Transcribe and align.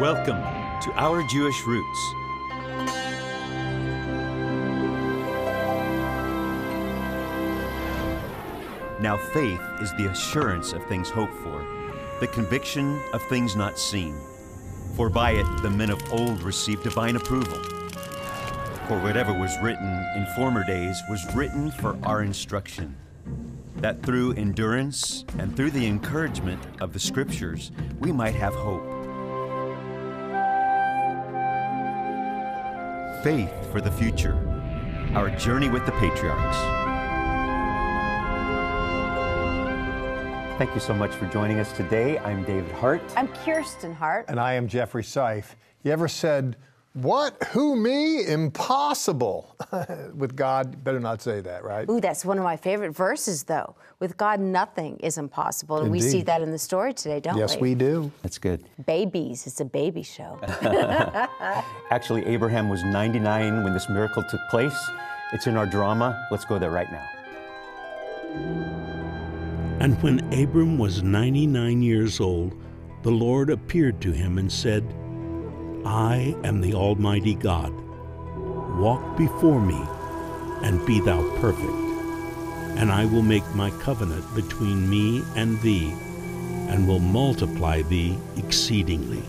Welcome 0.00 0.40
to 0.82 0.92
Our 0.94 1.24
Jewish 1.24 1.66
Roots. 1.66 2.14
Now, 9.00 9.16
faith 9.32 9.60
is 9.80 9.92
the 9.96 10.06
assurance 10.08 10.72
of 10.72 10.86
things 10.86 11.10
hoped 11.10 11.34
for, 11.34 11.66
the 12.20 12.28
conviction 12.28 13.00
of 13.12 13.20
things 13.24 13.56
not 13.56 13.76
seen. 13.76 14.14
For 14.94 15.10
by 15.10 15.32
it 15.32 15.62
the 15.62 15.70
men 15.70 15.90
of 15.90 16.00
old 16.12 16.44
received 16.44 16.84
divine 16.84 17.16
approval. 17.16 17.58
For 18.86 19.00
whatever 19.00 19.32
was 19.32 19.58
written 19.60 20.06
in 20.14 20.26
former 20.36 20.64
days 20.64 21.02
was 21.10 21.26
written 21.34 21.72
for 21.72 21.98
our 22.04 22.22
instruction, 22.22 22.94
that 23.78 24.04
through 24.04 24.34
endurance 24.34 25.24
and 25.40 25.56
through 25.56 25.72
the 25.72 25.88
encouragement 25.88 26.62
of 26.80 26.92
the 26.92 27.00
Scriptures 27.00 27.72
we 27.98 28.12
might 28.12 28.36
have 28.36 28.54
hope. 28.54 28.87
Faith 33.22 33.72
for 33.72 33.80
the 33.80 33.90
future, 33.90 34.36
our 35.14 35.28
journey 35.30 35.68
with 35.68 35.84
the 35.84 35.92
patriarchs. 35.92 36.56
Thank 40.56 40.72
you 40.72 40.80
so 40.80 40.94
much 40.94 41.10
for 41.12 41.26
joining 41.26 41.58
us 41.58 41.72
today. 41.72 42.18
I'm 42.18 42.44
David 42.44 42.70
Hart. 42.72 43.02
I'm 43.16 43.26
Kirsten 43.28 43.92
Hart. 43.92 44.26
And 44.28 44.38
I 44.38 44.54
am 44.54 44.68
Jeffrey 44.68 45.02
Seif. 45.02 45.56
You 45.82 45.90
ever 45.90 46.06
said, 46.06 46.56
What? 47.02 47.40
Who, 47.52 47.76
me? 47.76 48.26
Impossible. 48.26 49.54
With 50.16 50.34
God, 50.34 50.82
better 50.82 50.98
not 50.98 51.22
say 51.22 51.40
that, 51.42 51.62
right? 51.62 51.88
Ooh, 51.88 52.00
that's 52.00 52.24
one 52.24 52.38
of 52.38 52.44
my 52.44 52.56
favorite 52.56 52.90
verses, 52.90 53.44
though. 53.44 53.76
With 54.00 54.16
God, 54.16 54.40
nothing 54.40 54.96
is 54.96 55.16
impossible. 55.16 55.78
And 55.78 55.92
we 55.92 56.00
see 56.00 56.22
that 56.22 56.42
in 56.42 56.50
the 56.50 56.58
story 56.58 56.92
today, 56.92 57.20
don't 57.20 57.36
Yes, 57.36 57.50
we? 57.50 57.54
Yes, 57.54 57.60
we 57.60 57.74
do. 57.76 58.12
That's 58.22 58.38
good. 58.38 58.64
Babies. 58.84 59.46
It's 59.46 59.60
a 59.60 59.64
baby 59.64 60.02
show. 60.02 60.40
Actually, 61.90 62.26
Abraham 62.26 62.68
was 62.68 62.82
99 62.82 63.62
when 63.62 63.72
this 63.72 63.88
miracle 63.88 64.24
took 64.24 64.40
place. 64.50 64.76
It's 65.32 65.46
in 65.46 65.56
our 65.56 65.66
drama. 65.66 66.26
Let's 66.32 66.44
go 66.44 66.58
there 66.58 66.72
right 66.72 66.90
now. 66.90 67.08
And 69.80 70.02
when 70.02 70.18
Abram 70.34 70.78
was 70.78 71.04
99 71.04 71.80
years 71.80 72.18
old, 72.18 72.60
the 73.02 73.10
Lord 73.12 73.50
appeared 73.50 74.00
to 74.00 74.10
him 74.10 74.38
and 74.38 74.50
said, 74.50 74.82
I 75.88 76.36
am 76.44 76.60
the 76.60 76.74
Almighty 76.74 77.34
God. 77.34 77.72
Walk 78.78 79.16
before 79.16 79.60
me 79.60 79.80
and 80.62 80.84
be 80.86 81.00
thou 81.00 81.22
perfect. 81.38 81.72
And 82.78 82.92
I 82.92 83.06
will 83.06 83.22
make 83.22 83.54
my 83.54 83.70
covenant 83.70 84.24
between 84.34 84.88
me 84.88 85.22
and 85.34 85.60
thee, 85.62 85.90
and 86.68 86.86
will 86.86 87.00
multiply 87.00 87.82
thee 87.82 88.18
exceedingly. 88.36 89.22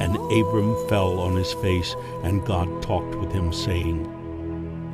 And 0.00 0.16
Abram 0.16 0.76
fell 0.88 1.20
on 1.20 1.36
his 1.36 1.52
face, 1.54 1.94
and 2.22 2.44
God 2.44 2.82
talked 2.82 3.14
with 3.14 3.30
him, 3.30 3.52
saying, 3.52 4.02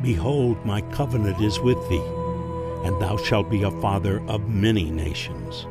Behold, 0.02 0.64
my 0.66 0.82
covenant 0.92 1.40
is 1.40 1.58
with 1.58 1.88
thee 1.88 2.04
and 2.84 3.00
thou 3.00 3.16
shalt 3.16 3.50
be 3.50 3.62
a 3.62 3.70
father 3.82 4.22
of 4.28 4.48
many 4.48 4.90
nations. 4.90 5.66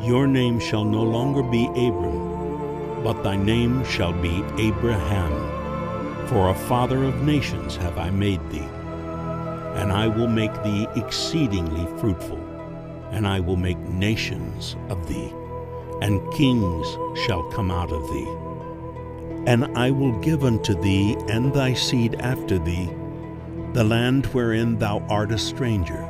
Your 0.00 0.26
name 0.26 0.58
shall 0.58 0.84
no 0.84 1.02
longer 1.02 1.42
be 1.42 1.66
Abram, 1.66 2.47
but 3.02 3.22
thy 3.22 3.36
name 3.36 3.84
shall 3.84 4.12
be 4.12 4.44
Abraham. 4.58 6.26
For 6.28 6.50
a 6.50 6.54
father 6.54 7.04
of 7.04 7.22
nations 7.22 7.76
have 7.76 7.98
I 7.98 8.10
made 8.10 8.40
thee. 8.50 8.68
And 9.76 9.92
I 9.92 10.08
will 10.08 10.28
make 10.28 10.52
thee 10.62 10.86
exceedingly 10.96 11.86
fruitful, 11.98 12.38
and 13.10 13.26
I 13.26 13.40
will 13.40 13.56
make 13.56 13.78
nations 13.78 14.76
of 14.88 15.08
thee, 15.08 15.32
and 16.02 16.20
kings 16.32 16.86
shall 17.24 17.42
come 17.50 17.70
out 17.70 17.92
of 17.92 18.02
thee. 18.10 18.28
And 19.46 19.64
I 19.78 19.90
will 19.90 20.18
give 20.20 20.44
unto 20.44 20.74
thee 20.80 21.16
and 21.28 21.52
thy 21.54 21.74
seed 21.74 22.16
after 22.20 22.58
thee 22.58 22.90
the 23.72 23.84
land 23.84 24.26
wherein 24.26 24.78
thou 24.78 24.98
art 25.08 25.30
a 25.30 25.38
stranger, 25.38 26.02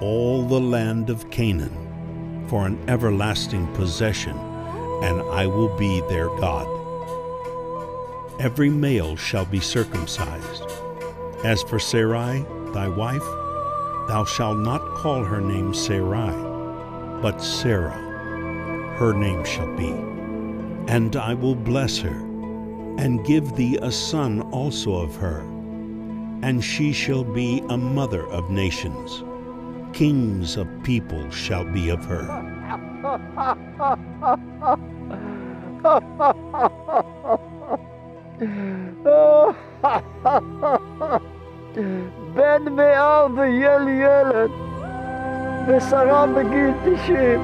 all 0.00 0.42
the 0.42 0.60
land 0.60 1.10
of 1.10 1.30
Canaan, 1.30 2.44
for 2.48 2.66
an 2.66 2.78
everlasting 2.88 3.66
possession, 3.74 4.36
and 5.02 5.20
I 5.30 5.46
will 5.46 5.74
be 5.76 6.00
their 6.02 6.28
God. 6.38 6.66
Every 8.40 8.70
male 8.70 9.16
shall 9.16 9.44
be 9.44 9.60
circumcised. 9.60 10.62
As 11.44 11.62
for 11.62 11.78
Sarai, 11.78 12.44
thy 12.72 12.88
wife, 12.88 13.26
thou 14.08 14.24
shalt 14.24 14.58
not 14.58 14.94
call 14.96 15.24
her 15.24 15.40
name 15.40 15.72
Sarai, 15.74 16.34
but 17.22 17.42
Sarah, 17.42 18.96
her 18.98 19.12
name 19.12 19.44
shall 19.44 19.74
be. 19.76 19.88
And 20.92 21.16
I 21.16 21.34
will 21.34 21.54
bless 21.54 21.98
her, 21.98 22.16
and 22.98 23.24
give 23.26 23.56
thee 23.56 23.78
a 23.80 23.90
son 23.90 24.40
also 24.52 24.94
of 24.94 25.16
her 25.16 25.40
and 26.42 26.62
she 26.62 26.92
shall 26.92 27.24
be 27.24 27.62
a 27.68 27.76
mother 27.76 28.26
of 28.28 28.50
nations. 28.50 29.24
Kings 29.92 30.56
of 30.56 30.68
people 30.82 31.28
shall 31.30 31.64
be 31.64 31.88
of 31.88 32.04
her. 32.04 32.55
בן 42.33 42.71
מאה 42.71 43.25
ויל 43.35 43.87
ילד, 43.87 44.51
ושרה 45.67 46.25
בגיל 46.27 46.71
תשעים. 46.85 47.41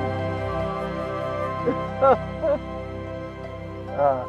אה, 3.99 4.23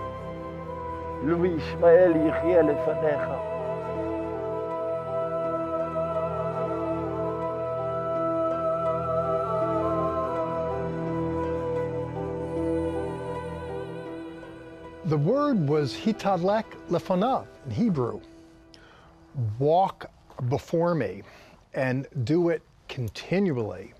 לו 1.23 1.45
ישמעאל 1.45 2.13
יחיה 2.17 2.63
לפניך. 2.63 3.52
The 15.14 15.20
word 15.20 15.70
was 15.70 15.94
hitadlek 15.94 16.64
lefonav 16.90 17.46
in 17.66 17.72
Hebrew. 17.72 18.20
Walk 19.60 20.10
before 20.50 20.96
me 20.96 21.22
and 21.76 22.08
do 22.24 22.50
it 22.50 22.64
continually. 22.90 23.94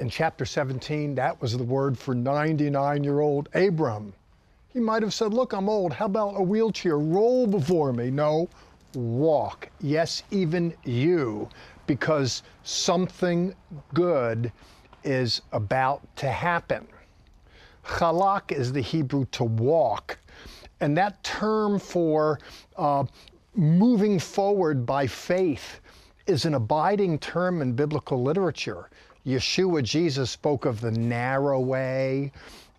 In 0.00 0.10
chapter 0.10 0.44
17, 0.44 1.14
that 1.14 1.40
was 1.40 1.56
the 1.56 1.62
word 1.62 1.96
for 1.96 2.12
99 2.12 3.04
year 3.04 3.20
old 3.20 3.48
Abram. 3.54 4.12
He 4.72 4.80
might 4.80 5.04
have 5.04 5.14
said, 5.14 5.32
Look, 5.32 5.52
I'm 5.52 5.68
old. 5.68 5.92
How 5.92 6.06
about 6.06 6.34
a 6.34 6.42
wheelchair? 6.42 6.98
Roll 6.98 7.46
before 7.46 7.92
me. 7.92 8.10
No, 8.10 8.48
walk. 8.96 9.68
Yes, 9.80 10.24
even 10.32 10.74
you, 10.82 11.48
because 11.86 12.42
something 12.64 13.54
good 13.94 14.50
is 15.04 15.40
about 15.52 16.02
to 16.16 16.28
happen. 16.28 16.88
Chalak 17.86 18.52
is 18.52 18.72
the 18.72 18.80
Hebrew 18.80 19.26
to 19.32 19.44
walk. 19.44 20.18
And 20.80 20.96
that 20.98 21.22
term 21.22 21.78
for 21.78 22.38
uh, 22.76 23.04
moving 23.54 24.18
forward 24.18 24.84
by 24.84 25.06
faith 25.06 25.80
is 26.26 26.44
an 26.44 26.54
abiding 26.54 27.18
term 27.18 27.62
in 27.62 27.72
biblical 27.72 28.22
literature. 28.22 28.90
Yeshua, 29.24 29.82
Jesus, 29.82 30.30
spoke 30.30 30.64
of 30.66 30.80
the 30.80 30.90
narrow 30.90 31.60
way. 31.60 32.32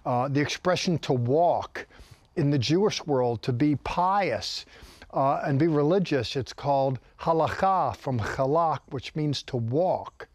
Uh, 0.05 0.27
the 0.27 0.39
expression 0.39 0.97
to 0.99 1.13
walk 1.13 1.87
in 2.35 2.51
the 2.51 2.59
Jewish 2.59 3.05
world, 3.05 3.41
to 3.41 3.51
be 3.51 3.75
pious 3.77 4.65
uh, 5.13 5.41
and 5.43 5.57
be 5.57 5.67
religious, 5.67 6.35
it's 6.35 6.53
called 6.53 6.99
halakha 7.19 7.95
from 7.97 8.19
chalak, 8.19 8.79
which 8.89 9.15
means 9.15 9.41
to 9.43 9.57
walk. 9.57 10.27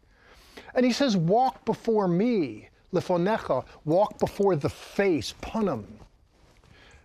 And 0.75 0.85
he 0.85 0.91
says, 0.91 1.15
Walk 1.15 1.63
before 1.65 2.07
me, 2.07 2.69
lifonecha, 2.93 3.65
walk 3.85 4.17
before 4.19 4.55
the 4.55 4.69
face, 4.69 5.33
punim. 5.41 5.85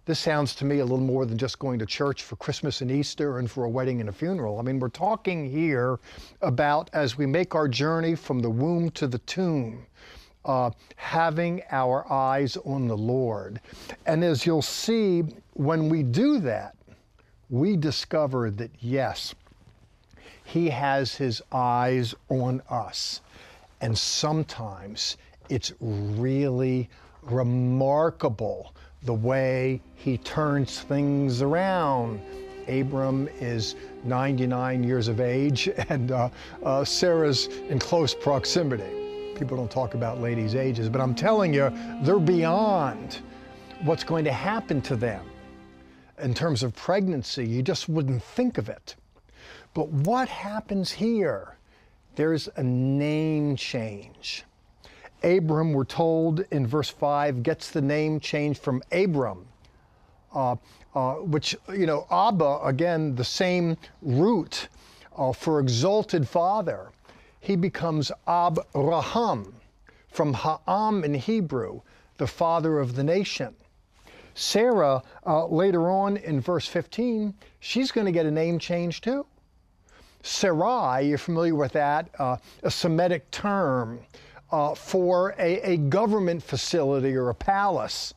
This 0.09 0.19
sounds 0.19 0.55
to 0.55 0.65
me 0.65 0.79
a 0.79 0.85
little 0.85 1.05
more 1.05 1.27
than 1.27 1.37
just 1.37 1.59
going 1.59 1.79
to 1.81 1.85
church 1.85 2.23
for 2.23 2.37
Christmas 2.37 2.81
and 2.81 2.91
Easter 2.91 3.41
and 3.41 3.51
for 3.51 3.65
a 3.65 3.69
wedding 3.69 4.01
and 4.01 4.09
a 4.09 4.13
funeral. 4.13 4.59
I 4.59 4.63
mean, 4.63 4.79
we're 4.79 4.89
talking 4.89 5.51
here 5.51 5.99
about 6.41 6.89
as 6.95 7.19
we 7.19 7.27
make 7.27 7.55
our 7.55 7.69
journey 7.69 8.15
from 8.15 8.41
the 8.41 8.49
womb 8.49 8.91
to 8.93 9.07
the 9.07 9.19
tomb, 9.19 9.85
uh, 10.47 10.71
having 10.97 11.63
our 11.71 12.11
eyes 12.11 12.57
on 12.65 12.89
the 12.89 12.97
Lord. 12.97 13.61
And 14.07 14.25
as 14.25 14.47
you'll 14.47 14.63
see, 14.63 15.25
when 15.53 15.91
we 15.91 16.03
do 16.03 16.39
that, 16.41 16.75
we 17.51 17.77
discover 17.77 18.51
that 18.53 18.71
yes, 18.81 19.35
He 20.45 20.71
has 20.71 21.15
His 21.15 21.43
eyes 21.53 22.15
on 22.31 22.63
us. 22.71 23.21
And 23.83 23.97
sometimes 23.97 25.19
it's 25.49 25.73
really 25.81 26.89
remarkable 27.23 28.75
the 29.03 29.15
way 29.15 29.81
he 29.95 30.19
turns 30.19 30.81
things 30.81 31.43
around. 31.43 32.21
Abram 32.69 33.29
is 33.41 33.77
99 34.05 34.85
years 34.85 35.09
of 35.09 35.21
age, 35.21 35.69
and 35.89 36.13
uh, 36.13 36.29
uh, 36.63 36.85
Sarah's 36.85 37.47
in 37.69 37.79
close 37.79 38.15
proximity. 38.15 39.35
People 39.35 39.57
don't 39.57 39.71
talk 39.71 39.95
about 39.95 40.21
ladies' 40.21 40.55
ages, 40.55 40.89
but 40.89 41.01
I'm 41.01 41.15
telling 41.15 41.55
you, 41.55 41.73
they're 42.03 42.19
beyond 42.19 43.21
what's 43.83 44.05
going 44.05 44.25
to 44.25 44.33
happen 44.33 44.83
to 44.83 44.97
them 44.97 45.25
in 46.21 46.35
terms 46.35 46.63
of 46.63 46.75
pregnancy. 46.75 47.47
You 47.47 47.63
just 47.63 47.89
wouldn't 47.89 48.23
think 48.23 48.59
of 48.59 48.69
it. 48.69 48.97
But 49.75 49.89
what 49.89 50.29
happens 50.29 50.91
here? 50.91 51.57
There's 52.17 52.49
a 52.57 52.63
name 52.65 53.55
change. 53.55 54.45
Abram, 55.23 55.73
we're 55.73 55.85
told 55.85 56.41
in 56.51 56.67
verse 56.67 56.91
5, 56.91 57.43
gets 57.43 57.71
the 57.71 57.81
name 57.81 58.21
changed 58.21 58.61
from 58.61 58.83
Abram, 58.93 59.47
uh, 60.35 60.57
uh, 60.95 61.15
which, 61.15 61.57
you 61.73 61.87
know, 61.87 62.07
Abba, 62.11 62.61
again, 62.63 63.15
the 63.15 63.25
same 63.25 63.77
root 64.03 64.69
uh, 65.17 65.33
for 65.33 65.61
exalted 65.61 66.29
father. 66.29 66.91
He 67.41 67.57
becomes 67.57 68.13
Abraham, 68.29 69.55
from 70.11 70.35
Ha'am 70.35 71.05
in 71.05 71.15
Hebrew, 71.15 71.81
the 72.17 72.27
father 72.27 72.79
of 72.79 72.97
the 72.97 73.05
nation. 73.05 73.55
Sarah, 74.35 75.03
uh, 75.27 75.47
later 75.47 75.91
on 75.91 76.17
in 76.17 76.41
verse 76.41 76.67
15, 76.67 77.35
she's 77.61 77.91
going 77.91 78.05
to 78.05 78.13
get 78.13 78.27
a 78.27 78.31
name 78.31 78.59
change 78.59 79.01
too. 79.01 79.27
Sarai, 80.23 81.09
you're 81.09 81.19
familiar 81.19 81.55
with 81.55 81.73
that, 81.73 82.09
uh, 82.19 82.37
a 82.63 82.71
Semitic 82.71 83.31
term 83.31 84.01
uh, 84.51 84.75
for 84.75 85.35
a, 85.39 85.73
a, 85.73 85.77
government 85.77 86.43
facility 86.43 87.15
or 87.15 87.29
a 87.29 87.35
palace. 87.35 88.15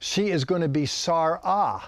She 0.00 0.30
is 0.30 0.44
going 0.44 0.62
to 0.62 0.68
be 0.68 0.86
Sarah, 0.86 1.82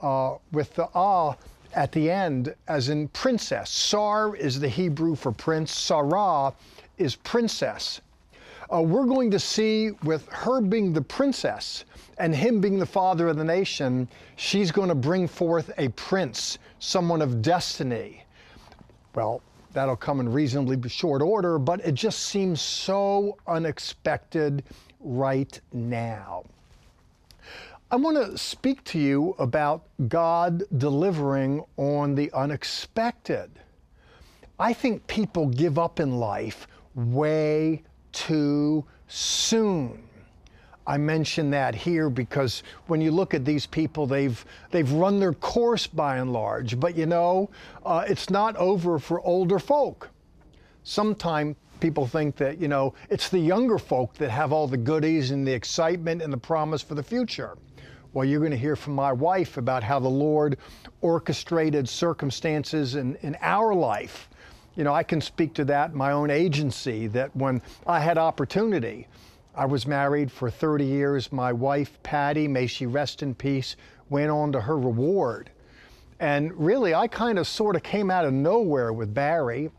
uh, 0.00 0.34
with 0.52 0.74
the 0.74 0.88
ah 0.94 1.36
at 1.74 1.92
the 1.92 2.10
end, 2.10 2.54
as 2.68 2.88
in 2.88 3.08
princess. 3.08 3.70
Sar 3.70 4.34
is 4.36 4.58
the 4.60 4.68
Hebrew 4.68 5.14
for 5.14 5.32
prince, 5.32 5.72
Sarah 5.72 6.54
is 6.96 7.16
princess. 7.16 8.00
Uh, 8.72 8.82
we're 8.82 9.06
going 9.06 9.30
to 9.30 9.38
see 9.38 9.92
with 10.02 10.28
her 10.28 10.60
being 10.60 10.92
the 10.92 11.00
princess 11.00 11.84
and 12.18 12.34
him 12.34 12.60
being 12.60 12.78
the 12.78 12.86
father 12.86 13.28
of 13.28 13.36
the 13.36 13.44
nation, 13.44 14.08
she's 14.36 14.70
going 14.70 14.88
to 14.88 14.94
bring 14.94 15.26
forth 15.26 15.70
a 15.78 15.88
prince, 15.90 16.58
someone 16.78 17.22
of 17.22 17.40
destiny. 17.40 18.24
Well, 19.14 19.42
that'll 19.72 19.96
come 19.96 20.20
in 20.20 20.30
reasonably 20.30 20.88
short 20.88 21.22
order, 21.22 21.58
but 21.58 21.84
it 21.84 21.94
just 21.94 22.20
seems 22.20 22.60
so 22.60 23.36
unexpected 23.46 24.64
right 25.00 25.60
now. 25.72 26.44
I 27.90 27.96
want 27.96 28.16
to 28.16 28.36
speak 28.36 28.84
to 28.84 28.98
you 28.98 29.34
about 29.38 29.84
God 30.08 30.62
delivering 30.76 31.64
on 31.76 32.14
the 32.14 32.30
unexpected. 32.32 33.50
I 34.58 34.72
think 34.72 35.06
people 35.06 35.46
give 35.46 35.78
up 35.78 36.00
in 36.00 36.18
life 36.18 36.66
way 36.94 37.82
too 38.12 38.84
soon. 39.06 40.07
I 40.88 40.96
mention 40.96 41.50
that 41.50 41.74
here 41.74 42.08
because 42.08 42.62
when 42.86 43.02
you 43.02 43.10
look 43.10 43.34
at 43.34 43.44
these 43.44 43.66
people, 43.66 44.06
they've 44.06 44.42
they've 44.70 44.90
run 44.90 45.20
their 45.20 45.34
course 45.34 45.86
by 45.86 46.16
and 46.16 46.32
large. 46.32 46.80
But 46.80 46.96
you 46.96 47.04
know, 47.04 47.50
uh, 47.84 48.06
it's 48.08 48.30
not 48.30 48.56
over 48.56 48.98
for 48.98 49.20
older 49.20 49.58
folk. 49.58 50.08
Sometimes 50.84 51.56
people 51.80 52.06
think 52.06 52.36
that 52.36 52.58
you 52.58 52.68
know 52.68 52.94
it's 53.10 53.28
the 53.28 53.38
younger 53.38 53.76
folk 53.78 54.14
that 54.14 54.30
have 54.30 54.50
all 54.50 54.66
the 54.66 54.78
goodies 54.78 55.30
and 55.30 55.46
the 55.46 55.52
excitement 55.52 56.22
and 56.22 56.32
the 56.32 56.38
promise 56.38 56.80
for 56.80 56.94
the 56.94 57.02
future. 57.02 57.58
Well, 58.14 58.24
you're 58.24 58.40
going 58.40 58.52
to 58.52 58.56
hear 58.56 58.74
from 58.74 58.94
my 58.94 59.12
wife 59.12 59.58
about 59.58 59.82
how 59.82 59.98
the 59.98 60.08
Lord 60.08 60.56
orchestrated 61.02 61.86
circumstances 61.86 62.94
in, 62.94 63.16
in 63.16 63.36
our 63.42 63.74
life. 63.74 64.30
You 64.74 64.84
know, 64.84 64.94
I 64.94 65.02
can 65.02 65.20
speak 65.20 65.52
to 65.54 65.66
that, 65.66 65.94
my 65.94 66.12
own 66.12 66.30
agency, 66.30 67.08
that 67.08 67.36
when 67.36 67.60
I 67.86 68.00
had 68.00 68.16
opportunity, 68.16 69.06
I 69.58 69.64
was 69.64 69.88
married 69.88 70.30
for 70.30 70.52
30 70.52 70.84
years. 70.84 71.32
My 71.32 71.52
wife, 71.52 72.00
Patty, 72.04 72.46
may 72.46 72.68
she 72.68 72.86
rest 72.86 73.24
in 73.24 73.34
peace, 73.34 73.74
went 74.08 74.30
on 74.30 74.52
to 74.52 74.60
her 74.60 74.78
reward. 74.78 75.50
And 76.20 76.52
really, 76.56 76.94
I 76.94 77.08
kind 77.08 77.40
of 77.40 77.46
sort 77.48 77.74
of 77.74 77.82
came 77.82 78.08
out 78.08 78.24
of 78.24 78.32
nowhere 78.32 78.92
with 78.92 79.12
Barri. 79.12 79.72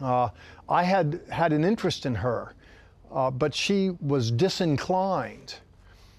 Uh, 0.00 0.30
I 0.68 0.82
had 0.82 1.20
had 1.30 1.52
an 1.52 1.62
interest 1.62 2.06
in 2.06 2.16
her, 2.16 2.54
uh, 3.12 3.30
but 3.30 3.54
she 3.54 3.90
was 4.00 4.32
disinclined. 4.32 5.54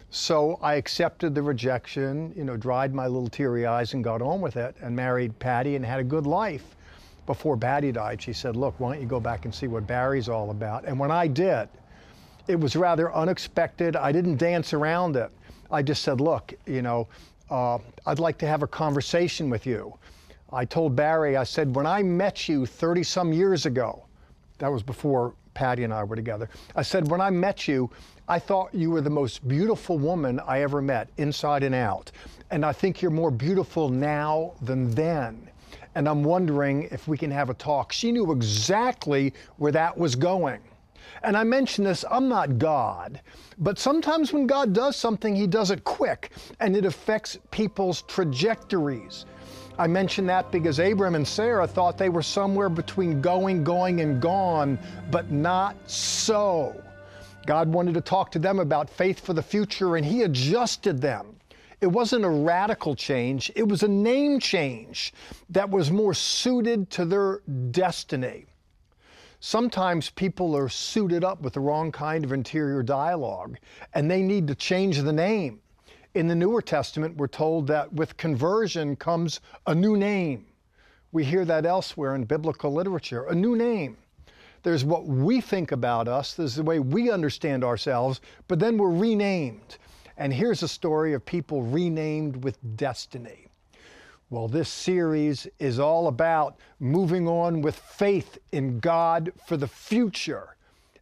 So 0.10 0.58
I 0.62 0.76
accepted 0.76 1.36
the 1.36 1.42
rejection, 1.42 2.32
you 2.34 2.46
know, 2.46 2.56
dried 2.56 2.94
my 2.94 3.08
little 3.08 3.28
teary 3.28 3.66
eyes 3.66 3.94
and 3.94 4.02
got 4.02 4.22
on 4.22 4.40
with 4.40 4.56
it 4.56 4.78
and 4.82 4.96
married 4.96 5.38
Patty 5.38 5.76
and 5.76 5.86
had 5.86 6.00
a 6.00 6.04
good 6.06 6.26
life. 6.26 6.78
Before 7.26 7.58
Patty 7.58 7.92
died, 7.92 8.22
she 8.22 8.32
said, 8.32 8.56
Look, 8.56 8.80
why 8.80 8.94
don't 8.94 9.02
you 9.02 9.08
go 9.08 9.20
back 9.20 9.44
and 9.44 9.54
see 9.54 9.68
what 9.68 9.86
Barri's 9.86 10.30
all 10.30 10.50
about? 10.50 10.86
And 10.86 10.98
when 10.98 11.12
I 11.12 11.28
did, 11.28 11.68
it 12.48 12.60
was 12.60 12.76
rather 12.76 13.14
unexpected. 13.14 13.96
I 13.96 14.12
didn't 14.12 14.38
dance 14.38 14.74
around 14.74 15.16
it. 15.16 15.32
I 15.72 15.82
just 15.82 16.04
said, 16.04 16.22
look, 16.22 16.54
you 16.66 16.82
know, 16.82 17.08
uh, 17.50 17.78
I'd 18.06 18.20
like 18.20 18.38
to 18.40 18.48
have 18.48 18.64
a 18.64 18.68
conversation 18.68 19.50
with 19.50 19.66
you. 19.66 19.94
I 20.52 20.66
told 20.66 20.96
Barri, 20.96 21.36
I 21.36 21.44
said, 21.44 21.76
when 21.76 21.88
I 21.88 22.04
met 22.04 22.48
you 22.48 22.66
30 22.66 23.04
some 23.04 23.34
years 23.34 23.66
ago, 23.66 24.06
that 24.60 24.72
was 24.72 24.84
before 24.84 25.34
Patty 25.54 25.84
and 25.84 25.94
I 25.94 26.04
were 26.04 26.16
together. 26.16 26.50
I 26.76 26.84
said, 26.84 27.10
when 27.10 27.22
I 27.22 27.30
met 27.30 27.68
you, 27.68 27.90
I 28.28 28.40
thought 28.40 28.74
you 28.74 28.92
were 28.92 29.02
the 29.02 29.10
most 29.10 29.48
beautiful 29.48 29.98
woman 29.98 30.40
I 30.42 30.62
ever 30.62 30.82
met, 30.82 31.10
inside 31.18 31.64
and 31.64 31.76
out. 31.76 32.12
And 32.52 32.66
I 32.66 32.72
think 32.72 33.02
you're 33.02 33.12
more 33.12 33.32
beautiful 33.32 33.90
now 33.90 34.54
than 34.62 34.92
then. 34.92 35.50
And 35.96 36.08
I'm 36.08 36.24
wondering 36.24 36.84
if 36.92 37.08
we 37.08 37.18
can 37.18 37.32
have 37.32 37.50
a 37.50 37.54
talk. 37.56 37.92
She 37.92 38.12
knew 38.12 38.32
exactly 38.32 39.34
where 39.58 39.72
that 39.72 39.98
was 39.98 40.16
going. 40.16 40.60
And 41.22 41.38
I 41.38 41.44
mention 41.44 41.84
this, 41.84 42.04
I'm 42.10 42.28
not 42.28 42.58
God, 42.58 43.22
but 43.60 43.78
sometimes 43.78 44.34
when 44.34 44.48
God 44.48 44.74
does 44.74 44.96
something, 44.96 45.36
He 45.36 45.48
does 45.48 45.72
it 45.72 45.84
quick 45.84 46.32
and 46.60 46.76
it 46.76 46.86
affects 46.86 47.38
people's 47.52 48.02
trajectories. 48.04 49.26
I 49.78 49.88
mention 49.88 50.26
that 50.28 50.52
because 50.52 50.80
Abram 50.80 51.16
and 51.16 51.28
Sarah 51.28 51.68
thought 51.68 51.98
they 51.98 52.10
were 52.10 52.22
somewhere 52.22 52.70
between 52.70 53.22
going, 53.22 53.64
going, 53.64 54.02
and 54.02 54.22
gone, 54.22 54.78
but 55.10 55.32
not 55.32 55.76
so. 55.90 56.80
God 57.46 57.68
wanted 57.68 57.96
to 57.96 58.02
talk 58.02 58.32
to 58.32 58.40
them 58.40 58.60
about 58.60 58.90
faith 58.90 59.20
for 59.20 59.34
the 59.34 59.42
future, 59.42 59.96
and 59.96 60.06
He 60.06 60.22
adjusted 60.22 61.02
them. 61.02 61.36
It 61.82 61.88
wasn't 61.88 62.24
a 62.24 62.30
radical 62.30 62.96
change, 62.96 63.52
it 63.56 63.68
was 63.68 63.84
a 63.84 63.88
name 63.88 64.40
change 64.40 65.14
that 65.50 65.70
was 65.70 65.92
more 65.92 66.14
suited 66.14 66.90
to 66.92 67.04
their 67.04 67.42
destiny. 67.72 68.46
Sometimes 69.46 70.10
people 70.10 70.56
are 70.56 70.70
suited 70.70 71.22
up 71.22 71.42
with 71.42 71.52
the 71.52 71.60
wrong 71.60 71.92
kind 71.92 72.24
of 72.24 72.32
interior 72.32 72.82
dialogue 72.82 73.58
and 73.94 74.10
they 74.10 74.22
need 74.22 74.48
to 74.48 74.56
change 74.56 75.02
the 75.02 75.12
name. 75.12 75.60
In 76.14 76.30
the 76.30 76.36
Newer 76.36 76.62
Testament, 76.62 77.18
we're 77.18 77.28
told 77.28 77.68
that 77.68 77.92
with 77.92 78.16
conversion 78.16 78.96
comes 78.96 79.42
a 79.68 79.76
new 79.76 79.98
name. 79.98 80.46
We 81.12 81.26
hear 81.26 81.44
that 81.44 81.66
elsewhere 81.66 82.16
in 82.16 82.24
biblical 82.24 82.72
literature 82.72 83.26
a 83.26 83.36
new 83.36 83.58
name. 83.58 83.98
There's 84.62 84.86
what 84.86 85.08
we 85.08 85.42
think 85.42 85.74
about 85.74 86.08
us, 86.08 86.36
there's 86.36 86.56
the 86.56 86.64
way 86.64 86.80
we 86.80 87.12
understand 87.12 87.66
ourselves, 87.66 88.22
but 88.48 88.60
then 88.60 88.78
we're 88.78 88.92
renamed. 88.92 89.78
And 90.16 90.32
here's 90.32 90.64
a 90.64 90.70
story 90.70 91.12
of 91.12 91.26
people 91.26 91.64
renamed 91.64 92.46
with 92.46 92.58
destiny. 92.78 93.43
Well, 94.30 94.48
this 94.48 94.70
series 94.70 95.48
is 95.60 95.80
all 95.80 96.08
about 96.08 96.58
moving 96.80 97.28
on 97.28 97.62
with 97.62 97.76
faith 97.76 98.38
in 98.52 98.80
God 98.80 99.32
for 99.46 99.58
the 99.58 99.68
future. 99.68 100.56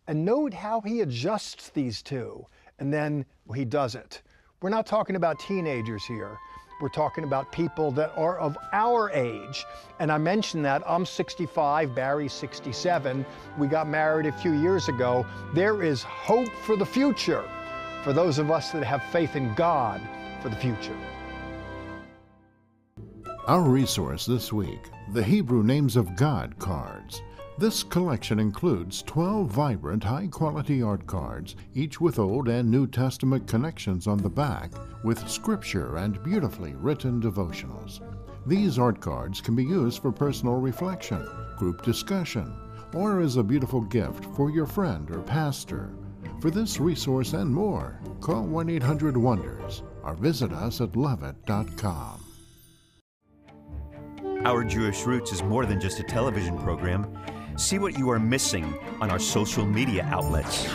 And 0.08 0.26
note 0.26 0.54
how 0.54 0.82
he 0.82 1.02
adjusts 1.02 1.70
these 1.70 2.02
two, 2.02 2.46
and 2.80 2.94
then 2.94 3.26
he 3.56 3.64
does 3.64 3.96
it. 3.96 4.22
We're 4.62 4.70
not 4.70 4.86
talking 4.86 5.16
about 5.16 5.40
teenagers 5.40 6.04
here. 6.04 6.38
We're 6.82 6.90
talking 6.90 7.24
about 7.24 7.52
people 7.52 7.92
that 7.92 8.12
are 8.18 8.40
of 8.40 8.58
our 8.74 9.12
age. 9.12 9.66
And 10.00 10.12
I 10.12 10.18
mentioned 10.18 10.66
that 10.66 10.82
I'm 10.86 11.06
65, 11.06 11.94
Barri's 11.94 12.34
67. 12.34 13.26
We 13.58 13.68
got 13.68 13.88
married 13.88 14.26
a 14.26 14.32
few 14.32 14.54
years 14.54 14.90
ago. 14.90 15.26
There 15.54 15.84
is 15.84 16.04
hope 16.04 16.52
for 16.66 16.76
the 16.76 16.86
future 16.86 17.48
for 18.04 18.14
those 18.14 18.40
of 18.40 18.50
us 18.50 18.72
that 18.72 18.84
have 18.84 19.04
faith 19.06 19.36
in 19.36 19.54
God 19.54 20.02
for 20.42 20.50
the 20.50 20.56
future. 20.56 20.98
Our 23.52 23.64
resource 23.64 24.26
this 24.26 24.54
week 24.54 24.92
the 25.12 25.22
Hebrew 25.22 25.62
Names 25.62 25.98
of 25.98 26.16
God 26.16 26.58
cards. 26.58 27.22
This 27.58 27.84
collection 27.84 28.40
includes 28.40 29.02
12 29.02 29.50
vibrant, 29.50 30.06
high 30.06 30.28
quality 30.28 30.82
art 30.82 31.06
cards, 31.06 31.58
each 31.76 32.00
with 32.00 32.18
Old 32.18 32.48
and 32.48 32.72
New 32.72 32.88
Testament 32.88 33.46
connections 33.48 34.08
on 34.08 34.20
the 34.20 34.30
back, 34.30 34.72
with 35.04 35.28
scripture 35.28 35.98
and 35.98 36.24
beautifully 36.24 36.76
written 36.76 37.22
devotionals. 37.22 38.00
These 38.48 38.80
art 38.80 39.02
cards 39.02 39.42
can 39.42 39.54
be 39.54 39.66
used 39.66 40.02
for 40.02 40.14
personal 40.14 40.56
reflection, 40.56 41.28
group 41.58 41.82
discussion, 41.82 42.56
or 42.94 43.20
as 43.20 43.36
a 43.36 43.44
beautiful 43.44 43.82
gift 43.82 44.28
for 44.34 44.50
your 44.50 44.66
friend 44.66 45.12
or 45.12 45.24
pastor. 45.24 45.90
For 46.40 46.52
this 46.52 46.80
resource 46.80 47.34
and 47.34 47.54
more, 47.54 48.00
call 48.22 48.44
1 48.44 48.70
800 48.70 49.18
Wonders 49.18 49.84
or 50.04 50.16
visit 50.16 50.54
us 50.54 50.80
at 50.80 50.96
levitt.com. 50.96 52.21
Our 54.44 54.64
Jewish 54.64 55.04
Roots 55.04 55.32
is 55.32 55.44
more 55.44 55.68
than 55.68 55.80
just 55.80 56.00
a 56.00 56.04
television 56.04 56.58
program. 56.58 57.16
See 57.58 57.78
what 57.78 58.00
you 58.00 58.10
are 58.10 58.20
missing 58.20 58.74
on 59.00 59.12
our 59.12 59.20
social 59.20 59.68
media 59.68 60.04
outlets. 60.10 60.68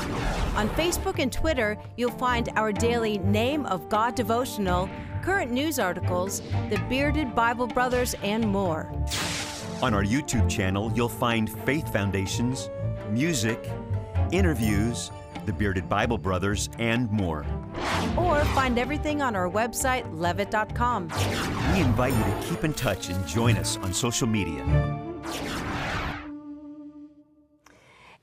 On 0.55 0.69
Facebook 0.71 1.19
and 1.19 1.33
Twitter, 1.33 1.77
you'll 1.97 2.13
find 2.13 2.49
our 2.55 2.71
daily 2.71 3.19
Name 3.19 3.67
of 3.67 3.89
God 3.89 4.15
devotional, 4.15 4.89
current 5.21 5.51
news 5.51 5.81
articles, 5.81 6.43
the 6.71 6.81
Bearded 6.89 7.35
Bible 7.35 7.67
Brothers, 7.67 8.15
and 8.23 8.47
more. 8.47 8.89
On 9.83 9.93
our 9.93 10.05
YouTube 10.05 10.49
channel, 10.49 10.93
you'll 10.95 11.09
find 11.09 11.51
Faith 11.65 11.93
Foundations, 11.93 12.71
music, 13.11 13.69
interviews, 14.31 15.11
the 15.47 15.53
Bearded 15.53 15.89
Bible 15.89 16.19
Brothers, 16.19 16.69
and 16.79 17.11
more. 17.11 17.47
Or 18.17 18.45
find 18.47 18.79
everything 18.79 19.23
on 19.23 19.35
our 19.35 19.49
website, 19.49 20.05
levitt.com. 20.19 21.09
We 21.73 21.81
invite 21.81 22.15
you 22.15 22.25
to 22.25 22.49
keep 22.49 22.65
in 22.65 22.75
touch 22.75 23.09
and 23.09 23.27
join 23.27 23.57
us 23.57 23.77
on 23.79 23.95
social 23.95 24.27
media. 24.27 24.65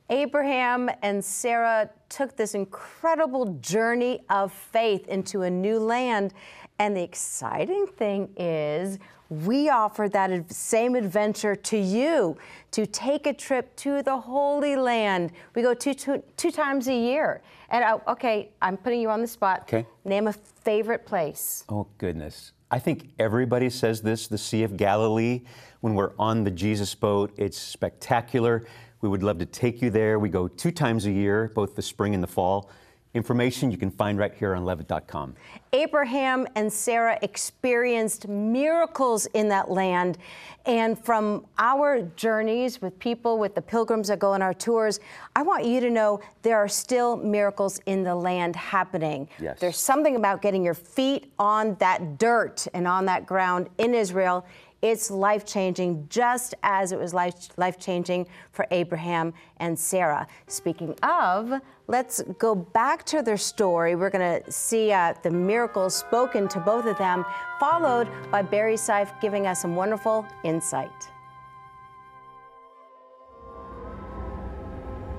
Abraham 0.10 0.90
and 1.02 1.24
Sarah 1.24 1.90
took 2.10 2.36
this 2.36 2.54
incredible 2.54 3.58
journey 3.62 4.22
of 4.30 4.52
faith 4.52 5.08
into 5.08 5.42
a 5.42 5.50
new 5.50 5.80
land. 5.80 6.34
And 6.78 6.96
the 6.96 7.02
exciting 7.02 7.88
thing 7.88 8.30
is, 8.38 9.00
we 9.30 9.70
offer 9.70 10.10
that 10.10 10.52
same 10.52 10.96
adventure 10.96 11.56
to 11.56 11.78
you 11.78 12.38
to 12.74 12.88
take 12.88 13.28
a 13.28 13.34
trip 13.34 13.76
to 13.78 14.02
the 14.02 14.18
Holy 14.18 14.76
Land. 14.76 15.32
We 15.56 15.62
go 15.62 15.76
two, 15.76 15.94
two, 15.94 16.24
two 16.38 16.50
times 16.50 16.88
a 16.88 16.94
year. 16.94 17.42
And 17.70 17.84
uh, 17.84 18.00
okay, 18.08 18.50
I'm 18.62 18.78
putting 18.78 19.00
you 19.00 19.10
on 19.10 19.22
the 19.22 19.28
spot. 19.28 19.62
Okay. 19.62 19.86
Name 20.06 20.28
a 20.28 20.34
favorite 20.34 21.06
place. 21.06 21.64
Oh, 21.70 21.88
goodness. 22.00 22.52
I 22.72 22.80
think 22.80 23.10
everybody 23.20 23.70
says 23.70 24.02
this 24.02 24.28
the 24.28 24.40
Sea 24.40 24.64
of 24.64 24.76
Galilee. 24.76 25.42
When 25.82 25.94
we're 25.94 26.14
on 26.18 26.44
the 26.44 26.50
Jesus 26.50 26.96
boat, 26.96 27.32
it's 27.38 27.58
spectacular. 27.58 28.66
We 29.02 29.10
would 29.10 29.22
love 29.22 29.38
to 29.38 29.46
take 29.46 29.82
you 29.82 29.92
there. 29.92 30.18
We 30.18 30.30
go 30.30 30.48
two 30.48 30.72
times 30.72 31.06
a 31.06 31.12
year, 31.12 31.52
both 31.54 31.76
the 31.76 31.82
spring 31.84 32.16
and 32.16 32.24
the 32.24 32.28
fall. 32.28 32.72
Information 33.14 33.70
you 33.70 33.78
can 33.78 33.92
find 33.92 34.18
right 34.18 34.34
here 34.34 34.56
on 34.56 34.66
levitt.com. 34.66 35.36
Abraham 35.72 36.48
and 36.56 36.72
Sarah 36.72 37.20
experienced 37.22 38.28
miracles 38.28 39.28
in 39.28 39.48
that 39.50 39.70
land. 39.70 40.18
And 40.66 40.98
from 40.98 41.46
our 41.60 42.02
journeys 42.16 42.82
with 42.82 42.98
people, 42.98 43.38
with 43.38 43.54
the 43.54 43.62
pilgrims 43.62 44.08
that 44.08 44.18
go 44.18 44.34
on 44.34 44.42
our 44.42 44.54
tours, 44.54 45.00
I 45.36 45.44
want 45.44 45.64
you 45.66 45.80
to 45.82 45.92
know 45.92 46.22
there 46.42 46.58
are 46.58 46.68
still 46.68 47.16
miracles 47.18 47.80
in 47.86 48.04
the 48.04 48.16
land 48.16 48.56
happening. 48.56 49.28
Yes. 49.40 49.60
There's 49.60 49.78
something 49.78 50.16
about 50.16 50.42
getting 50.42 50.64
your 50.64 50.74
feet 50.74 51.32
on 51.38 51.76
that 51.76 52.18
dirt 52.18 52.66
and 52.74 52.88
on 52.88 53.06
that 53.06 53.28
ground 53.28 53.70
in 53.78 53.94
Israel 53.94 54.44
it's 54.84 55.10
life 55.10 55.46
changing, 55.46 56.06
just 56.10 56.54
as 56.62 56.92
it 56.92 57.00
was 57.00 57.14
life 57.14 57.80
changing 57.80 58.28
for 58.52 58.68
Abraham 58.70 59.34
and 59.58 59.80
Sarah. 59.80 60.28
Speaking 60.48 60.94
of, 61.02 61.54
let's 61.88 62.22
go 62.38 62.54
back 62.54 63.06
to 63.06 63.22
their 63.22 63.38
story. 63.38 63.96
We're 63.96 64.10
going 64.10 64.44
to 64.44 64.52
see 64.52 64.92
uh, 64.92 65.14
the 65.24 65.32
miracles 65.32 65.96
spoken 65.96 66.50
to 66.50 66.60
both 66.60 66.86
of 66.86 66.98
them, 66.98 67.24
followed 67.62 68.10
by 68.30 68.42
Barri 68.42 68.76
Seif 68.76 69.10
giving 69.22 69.48
us 69.48 69.62
some 69.62 69.74
wonderful 69.74 70.28
insight. 70.44 71.10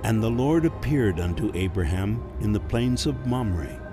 And 0.02 0.22
the 0.22 0.30
Lord 0.30 0.66
appeared 0.66 1.18
unto 1.18 1.50
Abraham 1.54 2.22
in 2.40 2.52
the 2.52 2.60
plains 2.60 3.06
of 3.06 3.26
Mamre 3.26 3.83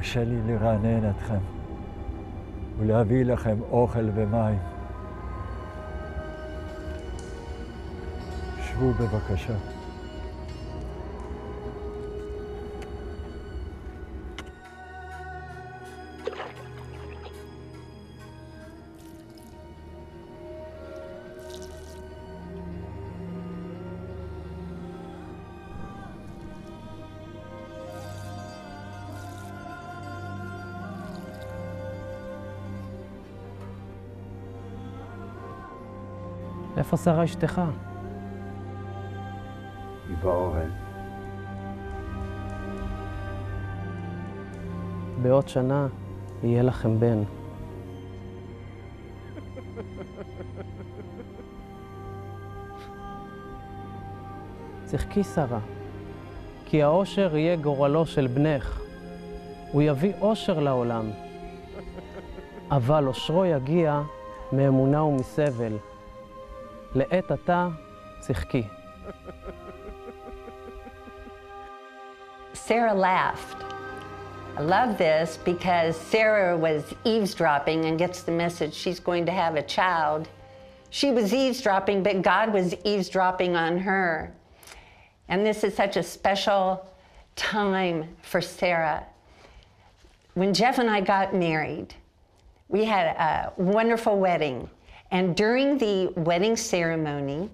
הרשה 0.00 0.24
לי 0.24 0.36
לרענן 0.46 1.10
אתכם 1.10 1.38
ולהביא 2.78 3.24
לכם 3.24 3.56
אוכל 3.70 4.08
ומים. 4.14 4.58
שבו 8.64 8.92
בבקשה. 8.92 9.54
איפה 36.92 37.04
שרה 37.04 37.24
אשתך? 37.24 37.60
היא 40.08 40.16
באוהל. 40.22 40.70
בעוד 45.22 45.48
שנה 45.48 45.86
יהיה 46.42 46.62
לכם 46.62 47.00
בן. 47.00 47.22
צחקי 54.84 55.24
שרה, 55.24 55.60
כי 56.64 56.82
האושר 56.82 57.36
יהיה 57.36 57.56
גורלו 57.56 58.06
של 58.06 58.26
בנך. 58.26 58.80
הוא 59.72 59.82
יביא 59.82 60.12
אושר 60.20 60.60
לעולם, 60.60 61.10
אבל 62.70 63.06
אושרו 63.06 63.44
יגיע 63.44 64.02
מאמונה 64.52 65.02
ומסבל. 65.02 65.76
לעת 66.95 67.31
עתה 67.31 67.67
צחקי. 68.19 68.63
Sarah 72.53 72.93
laughed. 72.93 73.63
I 74.57 74.61
love 74.61 74.97
this 74.97 75.37
because 75.43 75.95
Sarah 75.97 76.57
was 76.57 76.83
eavesdropping 77.03 77.85
and 77.85 77.99
gets 77.99 78.23
the 78.23 78.31
message 78.31 78.73
she's 78.73 78.99
going 78.99 79.25
to 79.25 79.31
have 79.31 79.55
a 79.55 79.61
child. 79.61 80.29
She 80.89 81.11
was 81.11 81.33
eavesdropping, 81.33 82.03
but 82.03 82.21
God 82.21 82.53
was 82.53 82.73
eavesdropping 82.85 83.55
on 83.55 83.77
her. 83.79 84.33
And 85.27 85.45
this 85.45 85.63
is 85.63 85.75
such 85.75 85.97
a 85.97 86.03
special 86.03 86.87
time 87.35 88.15
for 88.21 88.39
Sarah. 88.41 89.05
When 90.35 90.53
Jeff 90.53 90.79
and 90.79 90.89
I 90.89 91.01
got 91.01 91.35
married, 91.35 91.93
we 92.69 92.85
had 92.85 93.07
a 93.07 93.53
wonderful 93.57 94.17
wedding. 94.17 94.69
And 95.10 95.34
during 95.36 95.78
the 95.78 96.12
wedding 96.16 96.56
ceremony, 96.56 97.50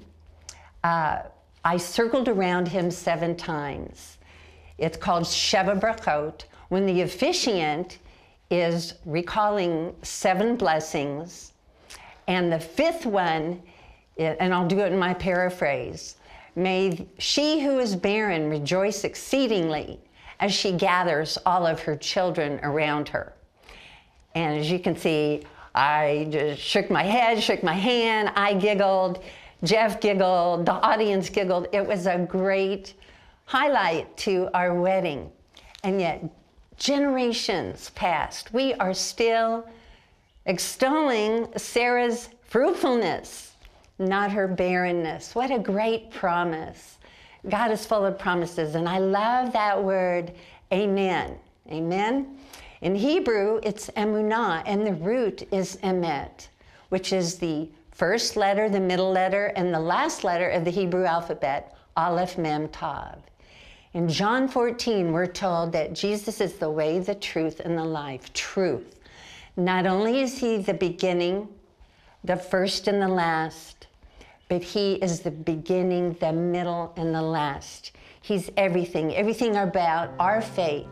uh, 0.85 1.23
I 1.65 1.77
circled 1.77 2.29
around 2.29 2.69
him 2.69 2.91
seven 2.91 3.37
times. 3.37 4.19
It's 4.79 4.97
called 4.97 5.25
Sheva 5.25 5.81
Brachot, 5.81 6.45
when 6.69 6.87
the 6.87 7.03
officiant 7.03 7.99
is 8.51 8.95
recalling 9.05 9.95
seven 10.03 10.57
blessings. 10.57 11.53
And 12.29 12.53
the 12.53 12.61
fifth 12.61 13.07
one, 13.07 13.63
and 14.19 14.53
I'll 14.53 14.69
do 14.69 14.81
it 14.81 14.93
in 14.93 14.99
my 14.99 15.15
paraphrase 15.15 16.17
May 16.57 17.07
she 17.19 17.61
who 17.61 17.79
is 17.79 17.95
barren 17.95 18.49
rejoice 18.49 19.05
exceedingly 19.05 20.01
as 20.41 20.55
she 20.55 20.73
gathers 20.73 21.37
all 21.45 21.67
of 21.67 21.81
her 21.81 21.97
children 21.97 22.59
around 22.63 23.11
her. 23.11 23.35
And 24.35 24.59
as 24.59 24.71
you 24.71 24.79
can 24.79 24.97
see, 24.97 25.43
I 25.77 26.27
just 26.31 26.63
shook 26.63 26.91
my 26.91 27.03
head, 27.03 27.43
shook 27.43 27.63
my 27.63 27.75
hand, 27.75 28.31
I 28.35 28.55
giggled, 28.55 29.23
Jeff 29.63 30.01
giggled, 30.01 30.65
the 30.65 30.73
audience 30.73 31.29
giggled. 31.29 31.69
It 31.73 31.87
was 31.87 32.07
a 32.07 32.19
great 32.19 32.95
highlight 33.45 34.17
to 34.19 34.49
our 34.55 34.75
wedding. 34.75 35.31
And 35.85 36.01
yet, 36.01 36.25
generations 36.79 37.91
passed. 37.91 38.53
We 38.55 38.73
are 38.75 38.95
still 38.95 39.69
extolling 40.47 41.49
Sarah's 41.57 42.31
fruitfulness, 42.43 43.53
not 43.99 44.33
her 44.33 44.49
barrenness. 44.49 45.35
What 45.35 45.51
a 45.51 45.59
great 45.59 46.11
promise. 46.11 46.99
God 47.49 47.71
is 47.71 47.85
full 47.85 48.05
of 48.05 48.19
promises, 48.19 48.75
and 48.77 48.89
I 48.89 48.99
love 48.99 49.53
that 49.53 49.83
word, 49.83 50.33
amen. 50.73 51.39
Amen. 51.71 52.36
In 52.83 52.95
Hebrew, 52.95 53.59
it's 53.63 53.89
emunah, 53.91 54.63
and 54.67 54.87
the 54.87 54.93
root 54.93 55.49
is 55.51 55.77
emet, 55.77 56.49
which 56.91 57.13
is 57.13 57.37
the 57.37 57.71
first 57.91 58.37
letter, 58.37 58.69
the 58.69 58.81
middle 58.81 59.11
letter, 59.11 59.47
and 59.57 59.73
the 59.73 59.81
last 59.81 60.25
letter 60.25 60.51
of 60.51 60.65
the 60.65 60.71
Hebrew 60.71 61.05
alphabet, 61.05 61.75
Aleph, 61.97 62.37
Mem, 62.37 62.69
Tav. 62.69 63.23
In 63.95 64.11
John 64.11 64.47
14, 64.47 65.11
we're 65.11 65.27
told 65.27 65.73
that 65.73 65.95
Jesus 65.95 66.43
is 66.43 66.55
the 66.55 66.69
way, 66.69 66.99
the 66.99 67.15
truth, 67.15 67.61
and 67.61 67.79
the 67.79 67.85
life. 67.85 68.31
Truth. 68.35 69.01
Not 69.57 69.87
only 69.87 70.21
is 70.21 70.39
he 70.39 70.59
the 70.59 70.75
beginning, 70.75 71.49
the 72.23 72.37
first 72.37 72.89
and 72.89 73.01
the 73.01 73.09
last, 73.09 73.87
but 74.51 74.63
he 74.63 74.95
is 74.97 75.21
the 75.21 75.31
beginning, 75.31 76.15
the 76.21 76.33
middle, 76.33 76.93
and 76.99 77.15
the 77.15 77.23
last. 77.23 77.93
He's 78.21 78.51
everything. 78.59 79.15
Everything 79.15 79.57
about 79.57 80.11
our 80.19 80.43
faith 80.43 80.87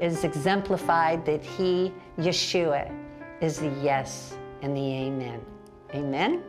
is 0.00 0.24
exemplified 0.24 1.24
that 1.26 1.42
he, 1.44 1.92
Yeshua, 2.18 2.92
is 3.40 3.58
the 3.58 3.68
yes 3.82 4.36
and 4.62 4.76
the 4.76 4.80
amen. 4.80 5.40
Amen. 5.94 6.42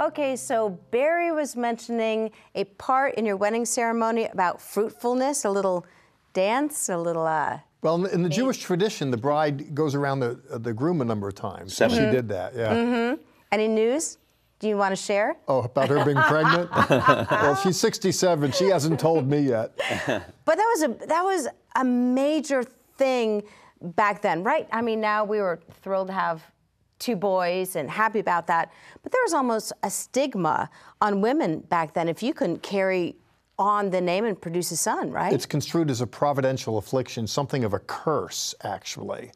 Okay, 0.00 0.36
so 0.36 0.78
Barri 0.92 1.32
was 1.32 1.56
mentioning 1.56 2.30
a 2.54 2.64
part 2.64 3.16
in 3.16 3.26
your 3.26 3.36
wedding 3.36 3.64
ceremony 3.64 4.26
about 4.26 4.60
fruitfulness, 4.60 5.44
a 5.44 5.50
little 5.50 5.84
dance, 6.34 6.88
a 6.88 6.96
little. 6.96 7.26
Uh, 7.26 7.58
Well, 7.82 7.96
in 7.96 8.02
the, 8.02 8.14
in 8.14 8.22
the 8.22 8.28
Jewish 8.28 8.58
tradition, 8.58 9.10
the 9.10 9.16
bride 9.16 9.74
goes 9.74 9.96
around 9.96 10.20
the, 10.20 10.40
uh, 10.52 10.58
the 10.58 10.72
groom 10.72 11.00
a 11.00 11.04
number 11.04 11.26
of 11.26 11.34
times. 11.34 11.74
Seven. 11.76 11.96
She 11.96 12.02
Mm-hmm. 12.02 12.12
did 12.12 12.28
that, 12.28 12.54
yeah. 12.54 12.72
Mm-hmm. 12.74 13.22
Any 13.50 13.66
news? 13.66 14.18
Do 14.58 14.68
you 14.68 14.76
want 14.76 14.92
to 14.92 15.00
share? 15.00 15.36
Oh, 15.46 15.62
about 15.62 15.88
her 15.88 16.04
being 16.04 16.16
pregnant? 16.16 16.70
well, 17.30 17.54
she's 17.56 17.76
67. 17.78 18.52
She 18.52 18.66
hasn't 18.66 18.98
told 18.98 19.28
me 19.28 19.40
yet. 19.40 19.72
But 20.44 20.56
that 20.56 20.74
was 20.76 20.82
a 20.82 21.06
that 21.06 21.22
was 21.22 21.46
a 21.76 21.84
major 21.84 22.64
thing 22.96 23.42
back 23.82 24.22
then, 24.22 24.42
right? 24.42 24.66
I 24.72 24.80
mean, 24.80 24.98
now 24.98 25.22
we 25.22 25.40
were 25.40 25.60
thrilled 25.82 26.06
to 26.06 26.14
have 26.14 26.42
two 26.98 27.16
boys 27.16 27.76
and 27.76 27.88
happy 27.90 28.18
about 28.18 28.46
that. 28.46 28.72
But 29.02 29.12
there 29.12 29.20
was 29.22 29.34
almost 29.34 29.72
a 29.82 29.90
stigma 29.90 30.70
on 31.00 31.20
women 31.20 31.60
back 31.60 31.94
then 31.94 32.08
if 32.08 32.22
you 32.22 32.32
couldn't 32.34 32.62
carry 32.62 33.16
on 33.58 33.90
the 33.90 34.00
name 34.00 34.24
and 34.24 34.40
produce 34.40 34.70
a 34.70 34.76
son, 34.76 35.10
right? 35.10 35.32
It's 35.32 35.46
construed 35.46 35.90
as 35.90 36.00
a 36.00 36.06
providential 36.06 36.78
affliction, 36.78 37.26
something 37.26 37.64
of 37.64 37.74
a 37.74 37.80
curse, 37.80 38.54
actually, 38.62 39.32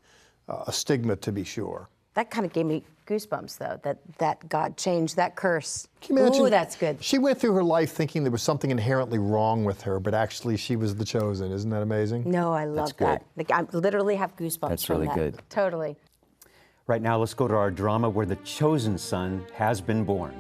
uh, 0.49 0.64
a 0.67 0.73
stigma 0.73 1.17
to 1.17 1.33
be 1.33 1.45
sure. 1.45 1.88
That 2.14 2.31
kind 2.31 2.45
of 2.45 2.52
gave 2.52 2.66
me 2.66 2.85
goosebumps, 3.07 3.59
though. 3.59 3.81
That 3.83 3.99
that 4.19 4.49
God 4.49 4.76
changed 4.76 5.16
that 5.16 5.35
curse. 5.37 5.88
Can 6.00 6.16
you 6.16 6.23
imagine? 6.23 6.47
Ooh, 6.47 6.50
that's 6.50 6.76
good. 6.76 7.02
She 7.02 7.19
went 7.19 7.40
through 7.40 7.54
her 7.54 7.64
life 7.64 7.92
thinking 7.92 8.23
there 8.23 8.33
was 8.33 8.42
something 8.42 8.71
inherently 8.71 9.19
wrong 9.19 9.64
with 9.64 9.83
her, 9.83 9.99
but 9.99 10.14
actually 10.14 10.57
she 10.57 10.76
was 10.76 10.95
the 10.95 11.04
chosen. 11.04 11.50
Isn't 11.52 11.71
that 11.71 11.83
amazing? 11.83 12.31
No, 12.31 12.52
I 12.52 12.66
love 12.66 12.97
good. 12.97 13.07
that. 13.07 13.26
Like, 13.37 13.50
I 13.50 13.62
literally 13.73 14.16
have 14.16 14.37
goosebumps. 14.37 14.69
That's 14.69 14.85
from 14.85 14.97
really 14.97 15.09
that. 15.09 15.16
good. 15.16 15.42
Totally. 15.49 15.97
Right 16.87 17.00
now, 17.00 17.19
let's 17.19 17.35
go 17.35 17.49
to 17.49 17.54
our 17.54 17.71
drama 17.71 18.11
where 18.11 18.26
the 18.26 18.37
chosen 18.37 18.99
son 18.99 19.47
has 19.54 19.81
been 19.81 20.04
born. 20.04 20.35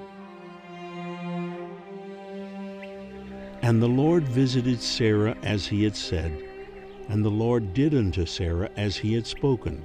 And 3.62 3.80
the 3.80 3.88
Lord 3.88 4.24
visited 4.24 4.82
Sarah 4.82 5.36
as 5.44 5.66
he 5.66 5.84
had 5.84 5.96
said, 5.96 6.36
and 7.08 7.24
the 7.24 7.30
Lord 7.30 7.72
did 7.74 7.94
unto 7.94 8.26
Sarah 8.26 8.68
as 8.76 8.96
he 8.96 9.14
had 9.14 9.24
spoken. 9.24 9.84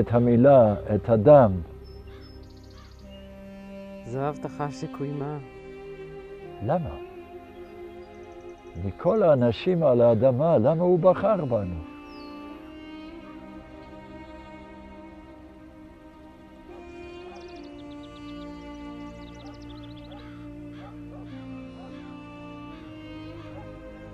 את 0.00 0.14
המילה, 0.14 0.74
את 0.94 1.08
הדם. 1.08 1.52
זו 4.06 4.20
הבטחה 4.20 4.70
שקוימה. 4.70 5.38
למה? 6.62 6.96
מכל 8.84 9.22
האנשים 9.22 9.82
על 9.82 10.00
האדמה, 10.00 10.58
למה 10.58 10.82
הוא 10.82 10.98
בחר 10.98 11.44
בנו? 11.44 11.74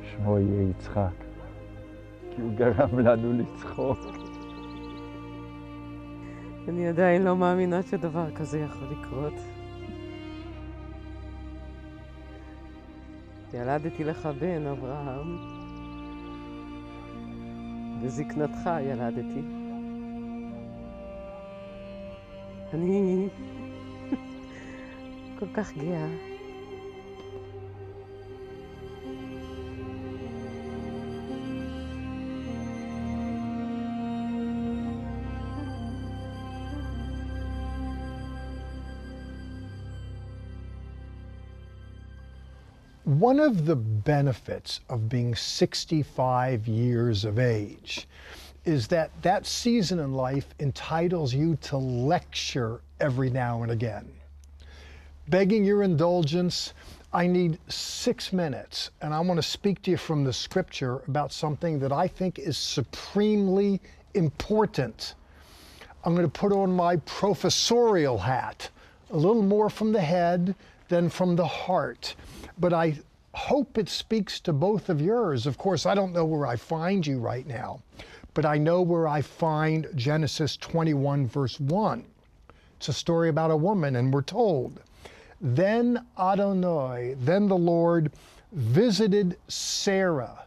שמו 0.02 0.38
יהיה 0.38 0.70
יצחק, 0.70 1.00
כי 2.30 2.42
הוא 2.42 2.52
גרם 2.54 2.98
לנו 2.98 3.32
לצחוק. 3.32 4.19
אני 6.68 6.88
עדיין 6.88 7.22
לא 7.22 7.36
מאמינה 7.36 7.82
שדבר 7.82 8.30
כזה 8.30 8.58
יכול 8.58 8.88
לקרות. 8.98 9.34
ילדתי 13.54 14.04
לך 14.04 14.28
בן, 14.38 14.66
אברהם. 14.66 15.36
בזקנתך 18.02 18.70
ילדתי. 18.82 19.42
אני 22.74 23.28
כל 25.38 25.46
כך 25.54 25.76
גאה. 25.76 26.29
One 43.20 43.38
of 43.38 43.66
the 43.66 43.76
benefits 43.76 44.80
of 44.88 45.10
being 45.10 45.34
65 45.34 46.66
years 46.66 47.26
of 47.26 47.38
age 47.38 48.08
is 48.64 48.88
that 48.88 49.10
that 49.20 49.44
season 49.44 49.98
in 49.98 50.14
life 50.14 50.46
entitles 50.58 51.34
you 51.34 51.56
to 51.56 51.76
lecture 51.76 52.80
every 52.98 53.28
now 53.28 53.62
and 53.62 53.72
again. 53.72 54.10
Begging 55.28 55.64
your 55.64 55.82
indulgence, 55.82 56.72
I 57.12 57.26
need 57.26 57.58
six 57.68 58.32
minutes, 58.32 58.90
and 59.02 59.12
I 59.12 59.20
want 59.20 59.36
to 59.36 59.46
speak 59.46 59.82
to 59.82 59.90
you 59.90 59.98
from 59.98 60.24
the 60.24 60.32
scripture 60.32 61.02
about 61.06 61.30
something 61.30 61.78
that 61.80 61.92
I 61.92 62.08
think 62.08 62.38
is 62.38 62.56
supremely 62.56 63.82
important. 64.14 65.14
I'm 66.04 66.14
going 66.14 66.26
to 66.26 66.40
put 66.40 66.52
on 66.52 66.72
my 66.72 66.96
professorial 66.96 68.16
hat, 68.16 68.70
a 69.10 69.16
little 69.18 69.42
more 69.42 69.68
from 69.68 69.92
the 69.92 70.00
head 70.00 70.54
than 70.88 71.10
from 71.10 71.36
the 71.36 71.46
heart. 71.46 72.14
But 72.58 72.72
I 72.72 72.98
hope 73.34 73.78
it 73.78 73.88
speaks 73.88 74.40
to 74.40 74.52
both 74.52 74.88
of 74.88 75.00
yours. 75.00 75.46
Of 75.46 75.58
course, 75.58 75.86
I 75.86 75.94
don't 75.94 76.12
know 76.12 76.24
where 76.24 76.46
I 76.46 76.56
find 76.56 77.06
you 77.06 77.18
right 77.18 77.46
now, 77.46 77.80
but 78.34 78.44
I 78.44 78.58
know 78.58 78.82
where 78.82 79.06
I 79.06 79.22
find 79.22 79.86
Genesis 79.94 80.56
21, 80.56 81.26
verse 81.26 81.60
1. 81.60 82.04
It's 82.76 82.88
a 82.88 82.92
story 82.92 83.28
about 83.28 83.50
a 83.50 83.56
woman, 83.56 83.96
and 83.96 84.12
we're 84.12 84.22
told, 84.22 84.80
Then 85.40 86.06
Adonai, 86.18 87.14
then 87.18 87.48
the 87.48 87.58
Lord, 87.58 88.12
visited 88.52 89.36
Sarah 89.48 90.44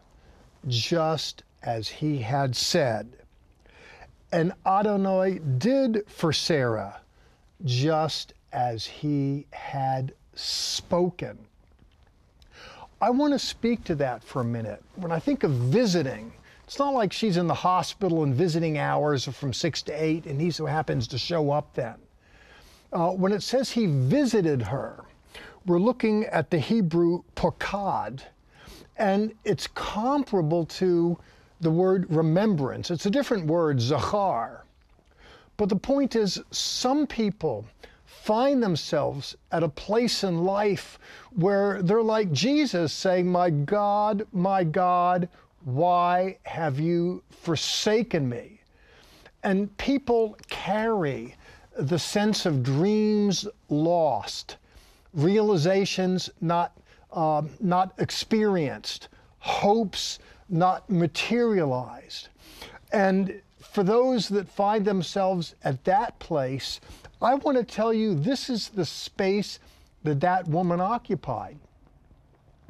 just 0.68 1.44
as 1.62 1.88
he 1.88 2.18
had 2.20 2.56
said. 2.56 3.18
And 4.32 4.54
Adonai 4.66 5.40
did 5.40 6.04
for 6.08 6.34
Sarah 6.34 7.02
just 7.64 8.34
as 8.52 8.86
he 8.86 9.46
had 9.52 10.14
spoken. 10.36 11.38
I 13.04 13.10
want 13.10 13.34
to 13.34 13.40
speak 13.40 13.84
to 13.84 13.96
that 13.96 14.24
for 14.24 14.40
a 14.40 14.46
minute. 14.46 14.82
When 14.96 15.12
I 15.12 15.20
think 15.20 15.44
of 15.44 15.52
visiting, 15.52 16.32
it's 16.64 16.80
not 16.80 16.94
like 16.94 17.12
she's 17.12 17.36
in 17.36 17.48
the 17.48 17.54
hospital 17.54 18.24
and 18.24 18.34
visiting 18.34 18.78
hours 18.78 19.28
are 19.28 19.34
from 19.34 19.52
6 19.52 19.82
to 19.82 19.92
8 19.92 20.26
and 20.26 20.40
he 20.40 20.50
so 20.50 20.66
happens 20.66 21.06
to 21.10 21.18
show 21.18 21.52
up 21.52 21.74
then. 21.74 21.96
Uh, 22.94 23.10
when 23.10 23.34
it 23.34 23.44
says 23.44 23.70
he 23.70 23.88
visited 23.88 24.62
her, 24.62 25.04
we're 25.66 25.80
looking 25.80 26.24
at 26.28 26.50
the 26.50 26.58
Hebrew 26.58 27.24
pokad, 27.36 28.22
and 28.96 29.34
it's 29.44 29.68
comparable 29.68 30.66
to 30.68 31.18
the 31.60 31.72
word 31.72 32.06
remembrance. 32.10 32.90
It's 32.90 33.06
a 33.06 33.12
different 33.12 33.48
word, 33.48 33.82
zachar. 33.82 34.64
But 35.58 35.68
the 35.68 35.76
point 35.76 36.16
is, 36.16 36.42
some 36.52 37.06
people 37.06 37.66
find 38.22 38.64
themselves 38.64 39.36
at 39.52 39.64
a 39.64 39.70
place 39.70 40.24
in 40.24 40.44
life 40.46 40.98
where 41.36 41.82
they're 41.82 42.02
like 42.02 42.32
Jesus 42.32 42.94
saying, 42.94 43.28
My 43.28 43.50
God, 43.50 44.26
my 44.32 44.64
God, 44.64 45.28
why 45.66 46.38
have 46.44 46.80
you 46.80 47.24
forsaken 47.30 48.30
me? 48.30 48.62
And 49.44 49.76
people 49.78 50.38
carry 50.50 51.36
the 51.78 52.00
sense 52.00 52.46
of 52.46 52.64
dreams 52.64 53.48
lost, 53.70 54.58
realizations 55.14 56.30
not, 56.40 56.78
uh, 57.12 57.42
not 57.60 57.94
experienced, 57.98 59.10
hopes 59.40 60.20
not 60.48 60.90
materialized. 60.90 62.30
And 62.94 63.42
for 63.60 63.84
those 63.84 64.30
that 64.30 64.48
find 64.48 64.86
themselves 64.86 65.56
at 65.64 65.84
that 65.86 66.20
place, 66.20 66.80
I 67.24 67.36
want 67.36 67.58
to 67.58 67.64
tell 67.64 67.94
you 67.94 68.16
this 68.16 68.50
is 68.50 68.70
the 68.70 68.86
space 68.86 69.60
that 70.04 70.20
that 70.20 70.48
woman 70.48 70.82
occupied. 70.82 71.58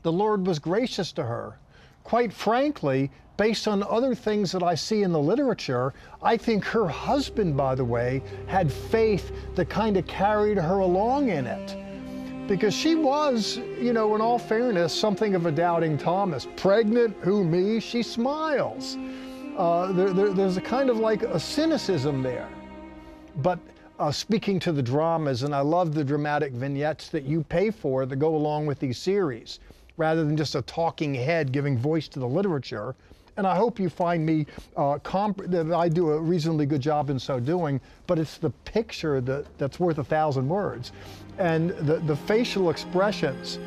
The 0.04 0.12
Lord 0.12 0.46
was 0.46 0.60
gracious 0.60 1.12
to 1.14 1.24
her. 1.24 1.58
Quite 2.04 2.32
frankly, 2.32 3.10
based 3.38 3.68
on 3.68 3.82
other 3.84 4.14
things 4.14 4.52
that 4.52 4.62
I 4.62 4.76
see 4.76 5.04
in 5.04 5.12
the 5.12 5.20
literature, 5.20 5.94
I 6.22 6.38
think 6.38 6.64
her 6.66 6.88
husband, 6.88 7.58
by 7.58 7.74
the 7.74 7.86
way, 7.86 8.22
had 8.46 8.72
faith 8.72 9.32
that 9.56 9.70
kind 9.70 9.98
of 9.98 10.06
carried 10.06 10.58
her 10.58 10.80
along 10.80 11.30
in 11.30 11.48
it. 11.48 12.48
Because 12.48 12.74
she 12.74 12.94
was, 12.94 13.58
you 13.80 13.94
know, 13.94 14.14
in 14.16 14.22
all 14.22 14.38
fairness, 14.38 14.94
something 14.94 15.34
of 15.34 15.46
a 15.46 15.52
doubting 15.52 15.98
Thomas. 15.98 16.46
Pregnant, 16.58 17.16
who, 17.22 17.44
me? 17.44 17.80
She 17.80 18.04
smiles. 18.04 18.98
Uh, 19.58 19.94
there, 19.94 20.14
there, 20.14 20.34
there's 20.34 20.58
a 20.58 20.62
kind 20.62 20.90
of 20.90 20.98
like 20.98 21.24
a 21.24 21.40
cynicism 21.40 22.22
there. 22.22 22.50
But 23.38 23.60
uh, 24.04 24.12
speaking 24.12 24.60
to 24.60 24.72
the 24.72 24.84
dramas, 24.84 25.44
and 25.44 25.56
I 25.56 25.62
love 25.62 25.94
the 25.94 26.04
dramatic 26.04 26.52
vignettes 26.52 27.10
that 27.10 27.24
you 27.24 27.44
pay 27.44 27.72
for 27.72 28.06
that 28.06 28.18
go 28.18 28.36
along 28.36 28.66
with 28.66 28.80
these 28.80 28.98
series, 28.98 29.60
rather 29.98 30.24
than 30.24 30.36
just 30.36 30.56
a 30.56 30.62
talking 30.64 31.14
head 31.14 31.52
giving 31.52 31.78
voice 31.78 32.08
to 32.10 32.20
the 32.20 32.28
literature 32.28 32.96
and 33.38 33.48
I 33.48 33.56
hope 33.56 33.80
you 33.80 33.90
find 33.90 34.26
me 34.26 34.46
uh, 34.78 35.00
that 35.04 35.74
I 35.76 35.90
do 35.90 36.12
a 36.12 36.20
reasonably 36.20 36.66
good 36.66 36.82
job 36.82 37.10
in 37.10 37.18
so 37.18 37.40
doing. 37.40 37.82
But 38.06 38.20
it's 38.20 38.38
the 38.38 38.52
picture 38.64 39.22
that, 39.22 39.46
that's 39.58 39.80
worth 39.80 39.98
a 39.98 40.04
thousand 40.04 40.48
words, 40.48 40.92
and 41.40 41.72
the 41.72 41.96
the 42.06 42.16
facial 42.16 42.70
expressions 42.70 43.58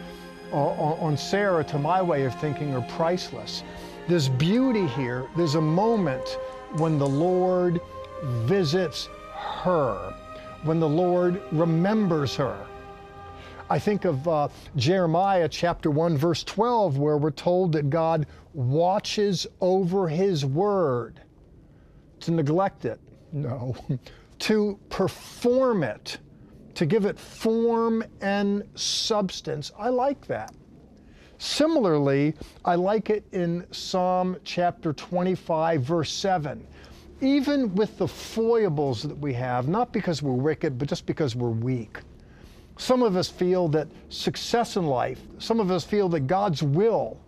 uh, 0.53 0.57
on 0.57 1.16
Sarah, 1.16 1.64
to 1.64 1.79
my 1.79 2.01
way 2.01 2.25
of 2.25 2.38
thinking, 2.40 2.75
are 2.75 2.87
priceless. 2.96 3.64
There's 4.07 4.29
beauty 4.29 4.87
here. 4.88 5.27
There's 5.37 5.57
a 5.57 5.61
moment 5.61 6.38
when 6.77 6.99
the 6.99 7.09
Lord 7.09 7.81
visits 8.44 9.09
her, 9.64 10.14
when 10.66 10.81
the 10.81 10.88
Lord 10.88 11.40
remembers 11.52 12.35
her. 12.37 12.66
I 13.68 13.79
think 13.79 14.05
of 14.05 14.26
uh, 14.29 14.48
Jeremiah 14.76 15.48
chapter 15.48 15.90
1, 15.90 16.16
verse 16.16 16.44
12, 16.44 16.98
where 16.98 17.16
we're 17.16 17.31
told 17.31 17.72
that 17.72 17.90
God 17.90 18.26
watches 18.52 19.46
over 19.61 20.09
his 20.09 20.44
word. 20.44 21.20
To 22.20 22.31
neglect 22.31 22.85
it? 22.85 23.00
No. 23.33 23.76
to 24.38 24.79
perform 24.88 25.83
it, 25.83 26.18
to 26.74 26.87
give 26.87 27.07
it 27.07 27.18
form 27.18 28.05
and 28.20 28.62
substance. 28.74 29.72
I 29.79 29.88
like 29.88 30.26
that. 30.26 30.55
Similarly, 31.38 32.35
I 32.64 32.76
like 32.76 33.11
it 33.11 33.26
in 33.33 33.66
Psalm 33.70 34.37
chapter 34.44 34.92
25, 34.92 35.83
verse 35.83 36.12
7. 36.12 36.66
Even 37.20 37.74
with 37.74 37.96
the 37.96 38.07
foibles 38.07 39.02
that 39.02 39.16
we 39.16 39.33
have, 39.33 39.68
not 39.68 39.92
because 39.92 40.22
we're 40.22 40.33
wicked, 40.33 40.79
but 40.79 40.88
just 40.88 41.07
because 41.07 41.35
we're 41.35 41.48
weak. 41.48 41.98
Some 42.79 43.02
of 43.02 43.16
us 43.16 43.29
feel 43.29 43.68
that 43.68 43.88
success 44.11 44.76
in 44.76 44.87
life, 44.87 45.20
some 45.38 45.61
of 45.61 45.70
us 45.70 45.83
feel 45.83 46.11
that 46.11 46.26
God's 46.26 46.62
will, 46.62 47.18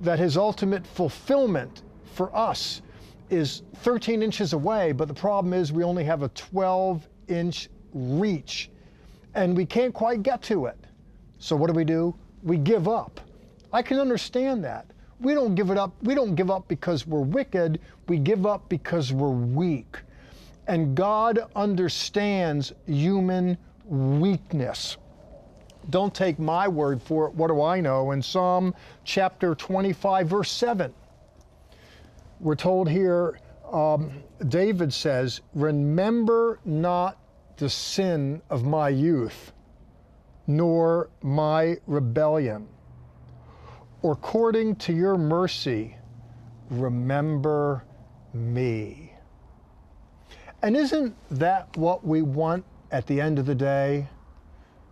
that 0.00 0.18
His 0.18 0.36
ultimate 0.36 0.84
fulfillment 0.84 1.82
for 2.14 2.34
us 2.36 2.82
is 3.30 3.62
13 3.76 4.22
inches 4.22 4.52
away, 4.52 4.92
but 4.92 5.06
the 5.06 5.14
problem 5.14 5.54
is 5.54 5.72
we 5.72 5.84
only 5.84 6.04
have 6.04 6.22
a 6.22 6.28
12 6.30 7.08
inch 7.28 7.68
reach 7.94 8.70
and 9.34 9.56
we 9.56 9.64
can't 9.64 9.94
quite 9.94 10.22
get 10.22 10.42
to 10.42 10.66
it. 10.66 10.78
So 11.38 11.56
what 11.56 11.68
do 11.68 11.72
we 11.72 11.84
do? 11.84 12.14
We 12.42 12.56
give 12.56 12.88
up. 12.88 13.20
I 13.72 13.82
can 13.82 13.98
understand 13.98 14.64
that. 14.64 14.91
We 15.22 15.34
don't 15.34 15.54
give 15.54 15.70
it 15.70 15.78
up. 15.78 15.94
We 16.02 16.14
don't 16.16 16.34
give 16.34 16.50
up 16.50 16.66
because 16.66 17.06
we're 17.06 17.20
wicked. 17.20 17.80
We 18.08 18.18
give 18.18 18.44
up 18.44 18.68
because 18.68 19.12
we're 19.12 19.30
weak. 19.30 19.98
And 20.66 20.96
God 20.96 21.38
understands 21.54 22.72
human 22.86 23.56
weakness. 23.84 24.96
Don't 25.90 26.14
take 26.14 26.38
my 26.38 26.66
word 26.66 27.00
for 27.00 27.26
it. 27.26 27.34
What 27.34 27.48
do 27.48 27.62
I 27.62 27.80
know? 27.80 28.10
In 28.10 28.20
Psalm 28.22 28.74
chapter 29.04 29.54
25, 29.54 30.28
verse 30.28 30.50
7, 30.50 30.92
we're 32.40 32.56
told 32.56 32.88
here, 32.88 33.38
um, 33.70 34.10
David 34.48 34.92
says, 34.92 35.40
Remember 35.54 36.58
not 36.64 37.18
the 37.56 37.70
sin 37.70 38.42
of 38.50 38.64
my 38.64 38.88
youth, 38.88 39.52
nor 40.48 41.10
my 41.22 41.76
rebellion. 41.86 42.66
Or 44.02 44.12
according 44.12 44.76
to 44.76 44.92
your 44.92 45.16
mercy, 45.16 45.96
remember 46.70 47.84
me. 48.34 49.12
And 50.62 50.76
isn't 50.76 51.14
that 51.30 51.76
what 51.76 52.04
we 52.04 52.22
want 52.22 52.64
at 52.92 53.06
the 53.06 53.20
end 53.20 53.38
of 53.38 53.46
the 53.46 53.54
day. 53.54 54.06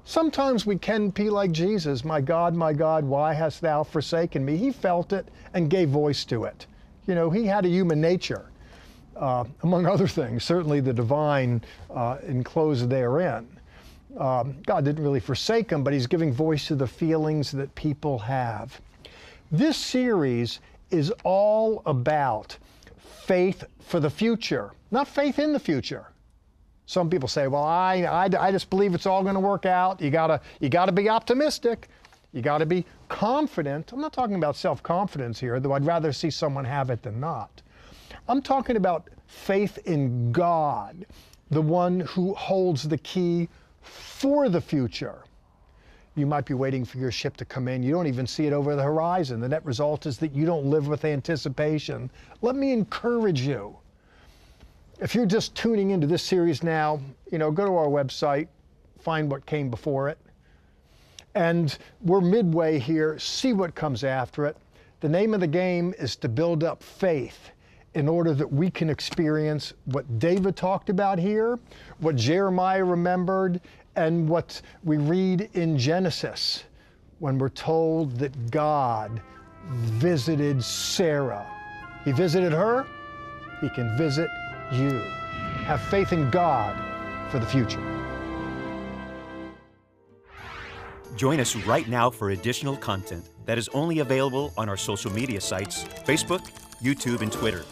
Sometimes 0.04 0.66
we 0.66 0.76
can 0.76 1.10
be 1.10 1.30
like 1.30 1.52
Jesus, 1.52 2.04
My 2.04 2.20
God, 2.20 2.54
my 2.54 2.72
God, 2.72 3.04
why 3.04 3.34
hast 3.34 3.60
thou 3.60 3.84
forsaken 3.84 4.44
me? 4.44 4.56
He 4.56 4.72
felt 4.72 5.12
it 5.12 5.28
and 5.54 5.70
gave 5.70 5.90
voice 5.90 6.24
to 6.24 6.44
it. 6.44 6.66
You 7.06 7.14
know, 7.14 7.30
he 7.30 7.44
had 7.44 7.66
a 7.66 7.68
human 7.68 8.00
nature, 8.00 8.50
uh, 9.16 9.44
among 9.62 9.86
other 9.94 10.08
things, 10.08 10.42
certainly 10.42 10.80
the 10.80 10.94
divine 10.94 11.62
uh, 11.94 12.16
enclosed 12.26 12.88
therein. 12.88 13.46
Um, 14.18 14.56
God 14.66 14.84
didn't 14.84 15.04
really 15.04 15.20
forsake 15.20 15.70
him, 15.70 15.84
but 15.84 15.92
he's 15.92 16.08
giving 16.08 16.32
voice 16.32 16.66
to 16.66 16.74
the 16.74 16.86
feelings 16.86 17.52
that 17.52 17.72
people 17.76 18.18
have. 18.18 18.80
This 19.52 19.76
series 19.76 20.60
is 20.92 21.12
all 21.24 21.82
about 21.84 22.56
faith 22.98 23.64
for 23.80 23.98
the 23.98 24.08
future, 24.08 24.70
not 24.92 25.08
faith 25.08 25.40
in 25.40 25.52
the 25.52 25.58
future. 25.58 26.06
Some 26.86 27.10
people 27.10 27.28
say, 27.28 27.48
well, 27.48 27.64
I, 27.64 28.02
I, 28.02 28.28
I 28.38 28.52
just 28.52 28.70
believe 28.70 28.94
it's 28.94 29.06
all 29.06 29.22
going 29.22 29.34
to 29.34 29.40
work 29.40 29.66
out. 29.66 30.00
You 30.00 30.10
gotta, 30.10 30.40
you 30.60 30.68
gotta 30.68 30.92
be 30.92 31.08
optimistic. 31.08 31.88
You 32.32 32.42
gotta 32.42 32.64
be 32.64 32.84
confident. 33.08 33.92
I'm 33.92 34.00
not 34.00 34.12
talking 34.12 34.36
about 34.36 34.54
self-confidence 34.54 35.40
here, 35.40 35.58
though 35.58 35.72
I'd 35.72 35.84
rather 35.84 36.12
see 36.12 36.30
someone 36.30 36.64
have 36.64 36.90
it 36.90 37.02
than 37.02 37.18
not. 37.18 37.62
I'm 38.28 38.42
talking 38.42 38.76
about 38.76 39.08
faith 39.26 39.78
in 39.84 40.30
God, 40.30 41.06
the 41.50 41.62
one 41.62 42.00
who 42.00 42.34
holds 42.34 42.86
the 42.86 42.98
key 42.98 43.48
for 43.82 44.48
the 44.48 44.60
future. 44.60 45.24
You 46.20 46.26
might 46.26 46.44
be 46.44 46.54
waiting 46.54 46.84
for 46.84 46.98
your 46.98 47.10
ship 47.10 47.36
to 47.38 47.44
come 47.44 47.66
in. 47.66 47.82
You 47.82 47.92
don't 47.92 48.06
even 48.06 48.26
see 48.26 48.46
it 48.46 48.52
over 48.52 48.76
the 48.76 48.82
horizon. 48.82 49.40
The 49.40 49.48
net 49.48 49.64
result 49.64 50.06
is 50.06 50.18
that 50.18 50.32
you 50.34 50.46
don't 50.46 50.66
live 50.66 50.86
with 50.86 51.04
anticipation. 51.04 52.10
Let 52.42 52.54
me 52.54 52.72
encourage 52.72 53.40
you 53.40 53.76
if 55.00 55.14
you're 55.14 55.26
just 55.26 55.54
tuning 55.54 55.90
into 55.90 56.06
this 56.06 56.22
series 56.22 56.62
now, 56.62 57.00
you 57.32 57.38
know, 57.38 57.50
go 57.50 57.64
to 57.64 57.74
our 57.74 57.86
website, 57.86 58.48
find 58.98 59.30
what 59.30 59.46
came 59.46 59.70
before 59.70 60.10
it. 60.10 60.18
And 61.34 61.76
we're 62.02 62.20
midway 62.20 62.78
here, 62.78 63.18
see 63.18 63.54
what 63.54 63.74
comes 63.74 64.04
after 64.04 64.44
it. 64.44 64.56
The 65.00 65.08
name 65.08 65.32
of 65.32 65.40
the 65.40 65.46
game 65.46 65.94
is 65.98 66.16
to 66.16 66.28
build 66.28 66.64
up 66.64 66.82
faith 66.82 67.50
in 67.94 68.08
order 68.08 68.34
that 68.34 68.52
we 68.52 68.70
can 68.70 68.90
experience 68.90 69.72
what 69.86 70.18
David 70.18 70.54
talked 70.54 70.90
about 70.90 71.18
here, 71.18 71.58
what 71.98 72.16
Jeremiah 72.16 72.84
remembered, 72.84 73.60
and 73.96 74.28
what 74.28 74.62
we 74.84 74.96
read 74.96 75.48
in 75.54 75.78
Genesis 75.78 76.64
when 77.18 77.38
we're 77.38 77.48
told 77.50 78.18
that 78.18 78.50
God 78.50 79.20
visited 79.68 80.62
Sarah. 80.64 81.46
He 82.04 82.12
visited 82.12 82.52
her, 82.52 82.86
he 83.60 83.68
can 83.70 83.96
visit 83.96 84.28
you. 84.72 84.98
Have 85.64 85.82
faith 85.82 86.12
in 86.12 86.30
God 86.30 86.74
for 87.30 87.38
the 87.38 87.46
future. 87.46 87.80
Join 91.16 91.40
us 91.40 91.54
right 91.54 91.86
now 91.88 92.08
for 92.08 92.30
additional 92.30 92.76
content 92.76 93.28
that 93.44 93.58
is 93.58 93.68
only 93.74 93.98
available 93.98 94.52
on 94.56 94.68
our 94.68 94.76
social 94.76 95.12
media 95.12 95.40
sites 95.40 95.84
Facebook, 96.06 96.40
YouTube, 96.82 97.20
and 97.20 97.30
Twitter. 97.30 97.64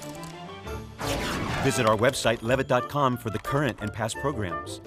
Visit 1.63 1.87
our 1.87 1.97
website, 1.97 2.43
levitt.com, 2.43 3.17
for 3.17 3.31
the 3.31 3.39
current 3.39 3.79
and 3.81 3.93
past 3.93 4.17
programs, 4.21 4.81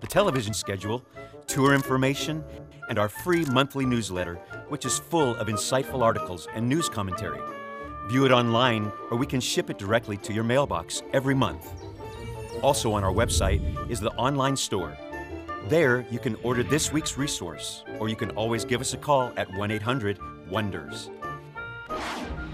the 0.00 0.06
television 0.06 0.54
schedule, 0.54 1.04
tour 1.46 1.74
information, 1.74 2.44
and 2.88 2.98
our 2.98 3.08
free 3.08 3.44
monthly 3.46 3.84
newsletter, 3.84 4.36
which 4.68 4.84
is 4.84 4.98
full 4.98 5.36
of 5.36 5.48
insightful 5.48 6.02
articles 6.02 6.48
and 6.54 6.68
news 6.68 6.88
commentary. 6.88 7.40
View 8.08 8.24
it 8.24 8.32
online, 8.32 8.90
or 9.10 9.18
we 9.18 9.26
can 9.26 9.40
ship 9.40 9.68
it 9.70 9.78
directly 9.78 10.16
to 10.16 10.32
your 10.32 10.44
mailbox 10.44 11.02
every 11.12 11.34
month. 11.34 11.72
Also 12.62 12.92
on 12.92 13.04
our 13.04 13.12
website 13.12 13.90
is 13.90 14.00
the 14.00 14.10
online 14.12 14.56
store. 14.56 14.96
There, 15.68 16.06
you 16.10 16.18
can 16.18 16.34
order 16.36 16.62
this 16.62 16.92
week's 16.92 17.18
resource, 17.18 17.84
or 17.98 18.08
you 18.08 18.16
can 18.16 18.30
always 18.30 18.64
give 18.64 18.80
us 18.80 18.94
a 18.94 18.96
call 18.96 19.32
at 19.36 19.52
1 19.54 19.70
800 19.70 20.18
WONDERS. 20.50 21.10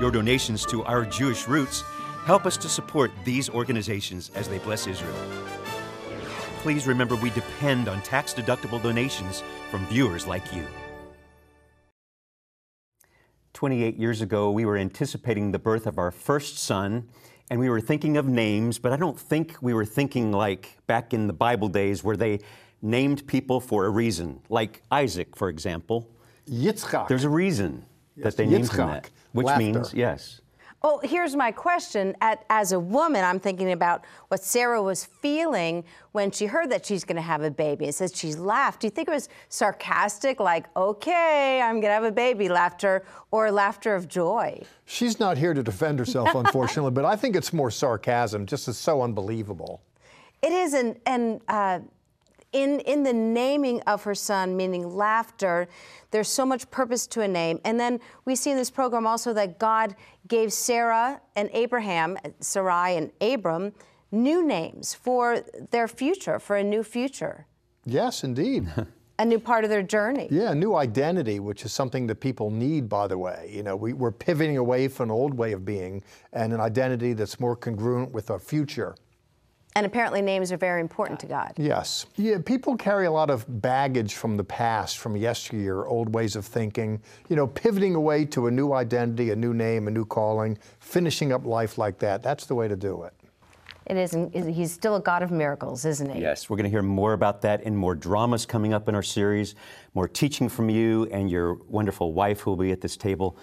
Your 0.00 0.10
donations 0.10 0.66
to 0.66 0.82
our 0.84 1.04
Jewish 1.04 1.46
roots 1.46 1.82
help 2.24 2.46
us 2.46 2.56
to 2.56 2.68
support 2.68 3.12
these 3.24 3.48
organizations 3.48 4.30
as 4.34 4.48
they 4.48 4.58
bless 4.58 4.86
Israel. 4.88 5.14
Please 6.64 6.86
remember 6.86 7.14
we 7.16 7.28
depend 7.28 7.88
on 7.88 8.00
tax 8.00 8.32
deductible 8.32 8.82
donations 8.82 9.42
from 9.70 9.84
viewers 9.88 10.26
like 10.26 10.50
you. 10.56 10.66
28 13.52 13.98
years 13.98 14.22
ago, 14.22 14.50
we 14.50 14.64
were 14.64 14.78
anticipating 14.78 15.52
the 15.52 15.58
birth 15.58 15.86
of 15.86 15.98
our 15.98 16.10
first 16.10 16.56
son, 16.56 17.06
and 17.50 17.60
we 17.60 17.68
were 17.68 17.82
thinking 17.82 18.16
of 18.16 18.26
names, 18.26 18.78
but 18.78 18.94
I 18.94 18.96
don't 18.96 19.20
think 19.20 19.58
we 19.60 19.74
were 19.74 19.84
thinking 19.84 20.32
like 20.32 20.78
back 20.86 21.12
in 21.12 21.26
the 21.26 21.34
Bible 21.34 21.68
days 21.68 22.02
where 22.02 22.16
they 22.16 22.40
named 22.80 23.26
people 23.26 23.60
for 23.60 23.84
a 23.84 23.90
reason, 23.90 24.40
like 24.48 24.80
Isaac, 24.90 25.36
for 25.36 25.50
example. 25.50 26.08
Yitzchak. 26.48 27.08
There's 27.08 27.24
a 27.24 27.28
reason 27.28 27.84
Yes, 28.16 28.24
that 28.24 28.36
they 28.38 28.46
named 28.46 28.70
him 28.72 28.86
that, 28.86 29.10
which 29.32 29.44
laughter. 29.44 29.62
means, 29.62 29.92
yes. 29.92 30.40
Well, 30.84 31.00
here's 31.02 31.34
my 31.34 31.50
question. 31.50 32.14
At, 32.20 32.44
as 32.50 32.72
a 32.72 32.78
woman, 32.78 33.24
I'm 33.24 33.40
thinking 33.40 33.72
about 33.72 34.04
what 34.28 34.44
Sarah 34.44 34.82
was 34.82 35.02
feeling 35.02 35.82
when 36.12 36.30
she 36.30 36.44
heard 36.44 36.70
that 36.72 36.84
she's 36.84 37.04
going 37.04 37.16
to 37.16 37.22
have 37.22 37.40
a 37.40 37.50
baby. 37.50 37.86
It 37.86 37.94
says 37.94 38.12
she 38.14 38.34
laughed. 38.34 38.80
Do 38.82 38.88
you 38.88 38.90
think 38.90 39.08
it 39.08 39.10
was 39.10 39.30
sarcastic, 39.48 40.40
like, 40.40 40.66
okay, 40.76 41.62
I'm 41.62 41.76
going 41.76 41.88
to 41.88 41.94
have 41.94 42.04
a 42.04 42.12
baby, 42.12 42.50
laughter, 42.50 43.06
or 43.30 43.50
laughter 43.50 43.94
of 43.94 44.08
joy? 44.08 44.60
She's 44.84 45.18
not 45.18 45.38
here 45.38 45.54
to 45.54 45.62
defend 45.62 45.98
herself, 45.98 46.28
unfortunately, 46.34 46.90
but 46.90 47.06
I 47.06 47.16
think 47.16 47.34
it's 47.34 47.54
more 47.54 47.70
sarcasm, 47.70 48.44
just 48.44 48.68
it's 48.68 48.76
so 48.76 49.00
unbelievable. 49.00 49.80
It 50.42 50.52
is, 50.52 50.74
and, 50.74 51.00
and 51.06 51.40
uh, 51.48 51.78
in, 52.54 52.80
in 52.80 53.02
the 53.02 53.12
naming 53.12 53.82
of 53.82 54.04
her 54.04 54.14
son, 54.14 54.56
meaning 54.56 54.96
laughter, 54.96 55.68
there's 56.10 56.28
so 56.28 56.46
much 56.46 56.70
purpose 56.70 57.06
to 57.08 57.20
a 57.20 57.28
name. 57.28 57.60
And 57.64 57.78
then 57.78 58.00
we 58.24 58.36
see 58.36 58.50
in 58.50 58.56
this 58.56 58.70
program 58.70 59.06
also 59.06 59.34
that 59.34 59.58
God 59.58 59.94
gave 60.28 60.52
Sarah 60.52 61.20
and 61.36 61.50
Abraham, 61.52 62.16
Sarai 62.40 62.96
and 62.96 63.10
Abram, 63.20 63.72
new 64.10 64.46
names 64.46 64.94
for 64.94 65.44
their 65.70 65.88
future, 65.88 66.38
for 66.38 66.56
a 66.56 66.64
new 66.64 66.82
future, 66.82 67.46
Yes, 67.86 68.24
indeed. 68.24 68.66
a 69.18 69.24
new 69.24 69.38
part 69.38 69.64
of 69.64 69.70
their 69.70 69.82
journey. 69.82 70.28
Yeah, 70.30 70.52
a 70.52 70.54
new 70.54 70.74
identity, 70.74 71.38
which 71.40 71.64
is 71.64 71.72
something 71.72 72.06
that 72.08 72.16
people 72.16 72.50
need, 72.50 72.88
by 72.88 73.06
the 73.06 73.18
way. 73.18 73.50
You 73.52 73.62
know, 73.62 73.76
we, 73.76 73.92
we're 73.92 74.10
pivoting 74.10 74.56
away 74.56 74.88
from 74.88 75.10
an 75.10 75.16
old 75.16 75.34
way 75.34 75.52
of 75.52 75.64
being 75.64 76.02
and 76.32 76.52
an 76.52 76.60
identity 76.60 77.12
that's 77.12 77.38
more 77.38 77.56
congruent 77.56 78.12
with 78.12 78.30
our 78.30 78.38
future. 78.38 78.96
And 79.76 79.84
apparently, 79.84 80.22
names 80.22 80.52
are 80.52 80.56
very 80.56 80.80
important 80.80 81.18
to 81.20 81.26
God. 81.26 81.52
Yes. 81.56 82.06
Yeah, 82.14 82.38
people 82.44 82.76
carry 82.76 83.06
a 83.06 83.10
lot 83.10 83.28
of 83.28 83.44
baggage 83.60 84.14
from 84.14 84.36
the 84.36 84.44
past, 84.44 84.98
from 84.98 85.16
yesteryear, 85.16 85.84
old 85.86 86.14
ways 86.14 86.36
of 86.36 86.46
thinking, 86.46 87.02
you 87.28 87.34
know, 87.34 87.48
pivoting 87.48 87.96
away 87.96 88.24
to 88.26 88.46
a 88.46 88.50
new 88.52 88.72
identity, 88.72 89.30
a 89.30 89.36
new 89.36 89.52
name, 89.52 89.88
a 89.88 89.90
new 89.90 90.04
calling, 90.04 90.56
finishing 90.78 91.32
up 91.32 91.44
life 91.44 91.76
like 91.76 91.98
that. 91.98 92.22
That's 92.22 92.46
the 92.46 92.54
way 92.54 92.68
to 92.68 92.76
do 92.76 93.02
it. 93.02 93.14
It 93.86 93.96
is, 93.96 94.16
he's 94.32 94.72
still 94.72 94.96
a 94.96 95.00
God 95.00 95.22
of 95.22 95.30
miracles, 95.30 95.84
isn't 95.84 96.08
he? 96.08 96.20
Yes, 96.20 96.48
we're 96.48 96.56
going 96.56 96.64
to 96.64 96.70
hear 96.70 96.80
more 96.80 97.12
about 97.12 97.42
that 97.42 97.64
and 97.64 97.76
more 97.76 97.94
dramas 97.96 98.46
coming 98.46 98.72
up 98.72 98.88
in 98.88 98.94
our 98.94 99.02
series, 99.02 99.56
more 99.92 100.08
teaching 100.08 100.48
from 100.48 100.70
you 100.70 101.06
and 101.10 101.28
your 101.28 101.54
wonderful 101.68 102.12
wife 102.12 102.40
who 102.40 102.52
will 102.52 102.56
be 102.56 102.70
at 102.70 102.80
this 102.80 102.96
table. 102.96 103.36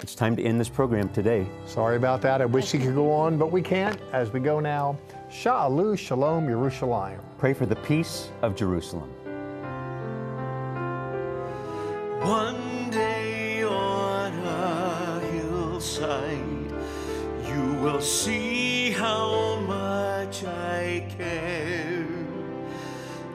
It's 0.00 0.14
time 0.14 0.34
to 0.36 0.42
end 0.42 0.60
this 0.60 0.68
program 0.68 1.08
today. 1.10 1.46
Sorry 1.64 1.96
about 1.96 2.20
that. 2.22 2.42
I 2.42 2.46
wish 2.46 2.72
we 2.74 2.80
could 2.80 2.94
go 2.94 3.12
on, 3.12 3.38
but 3.38 3.52
we 3.52 3.62
can't. 3.62 3.98
As 4.12 4.30
we 4.32 4.40
go 4.40 4.58
now, 4.58 4.98
Sha'alu 5.32 5.96
Shalom 5.96 6.46
Yerushalayim. 6.46 7.18
Pray 7.38 7.54
for 7.54 7.64
the 7.64 7.76
peace 7.76 8.28
of 8.42 8.54
Jerusalem. 8.54 9.08
One 12.20 12.90
day 12.90 13.64
on 13.64 14.32
a 14.34 15.20
hillside, 15.32 16.70
you 17.48 17.74
will 17.80 18.02
see 18.02 18.90
how 18.90 19.58
much 19.60 20.44
I 20.44 21.08
care 21.16 22.06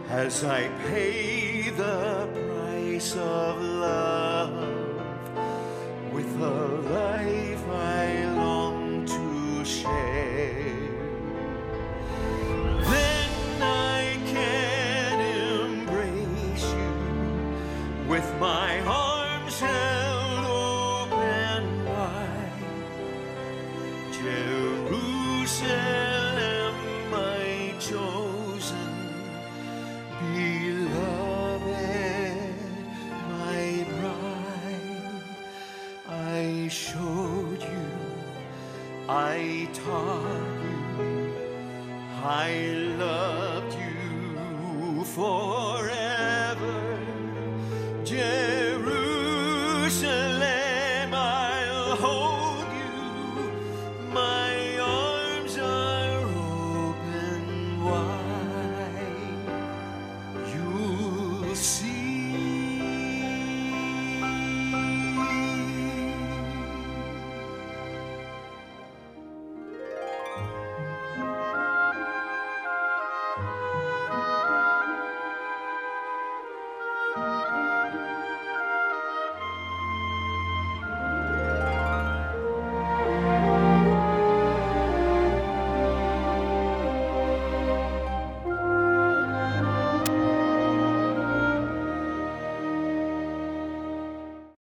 as 0.08 0.44
I 0.44 0.70
pay 0.88 1.72
the 1.72 2.30
price 2.32 3.16
of 3.16 3.60
love 3.60 4.54
with 6.14 6.42
a 6.44 6.77
I 42.30 42.52
loved 43.00 43.74
you 43.80 45.06
for 45.06 45.87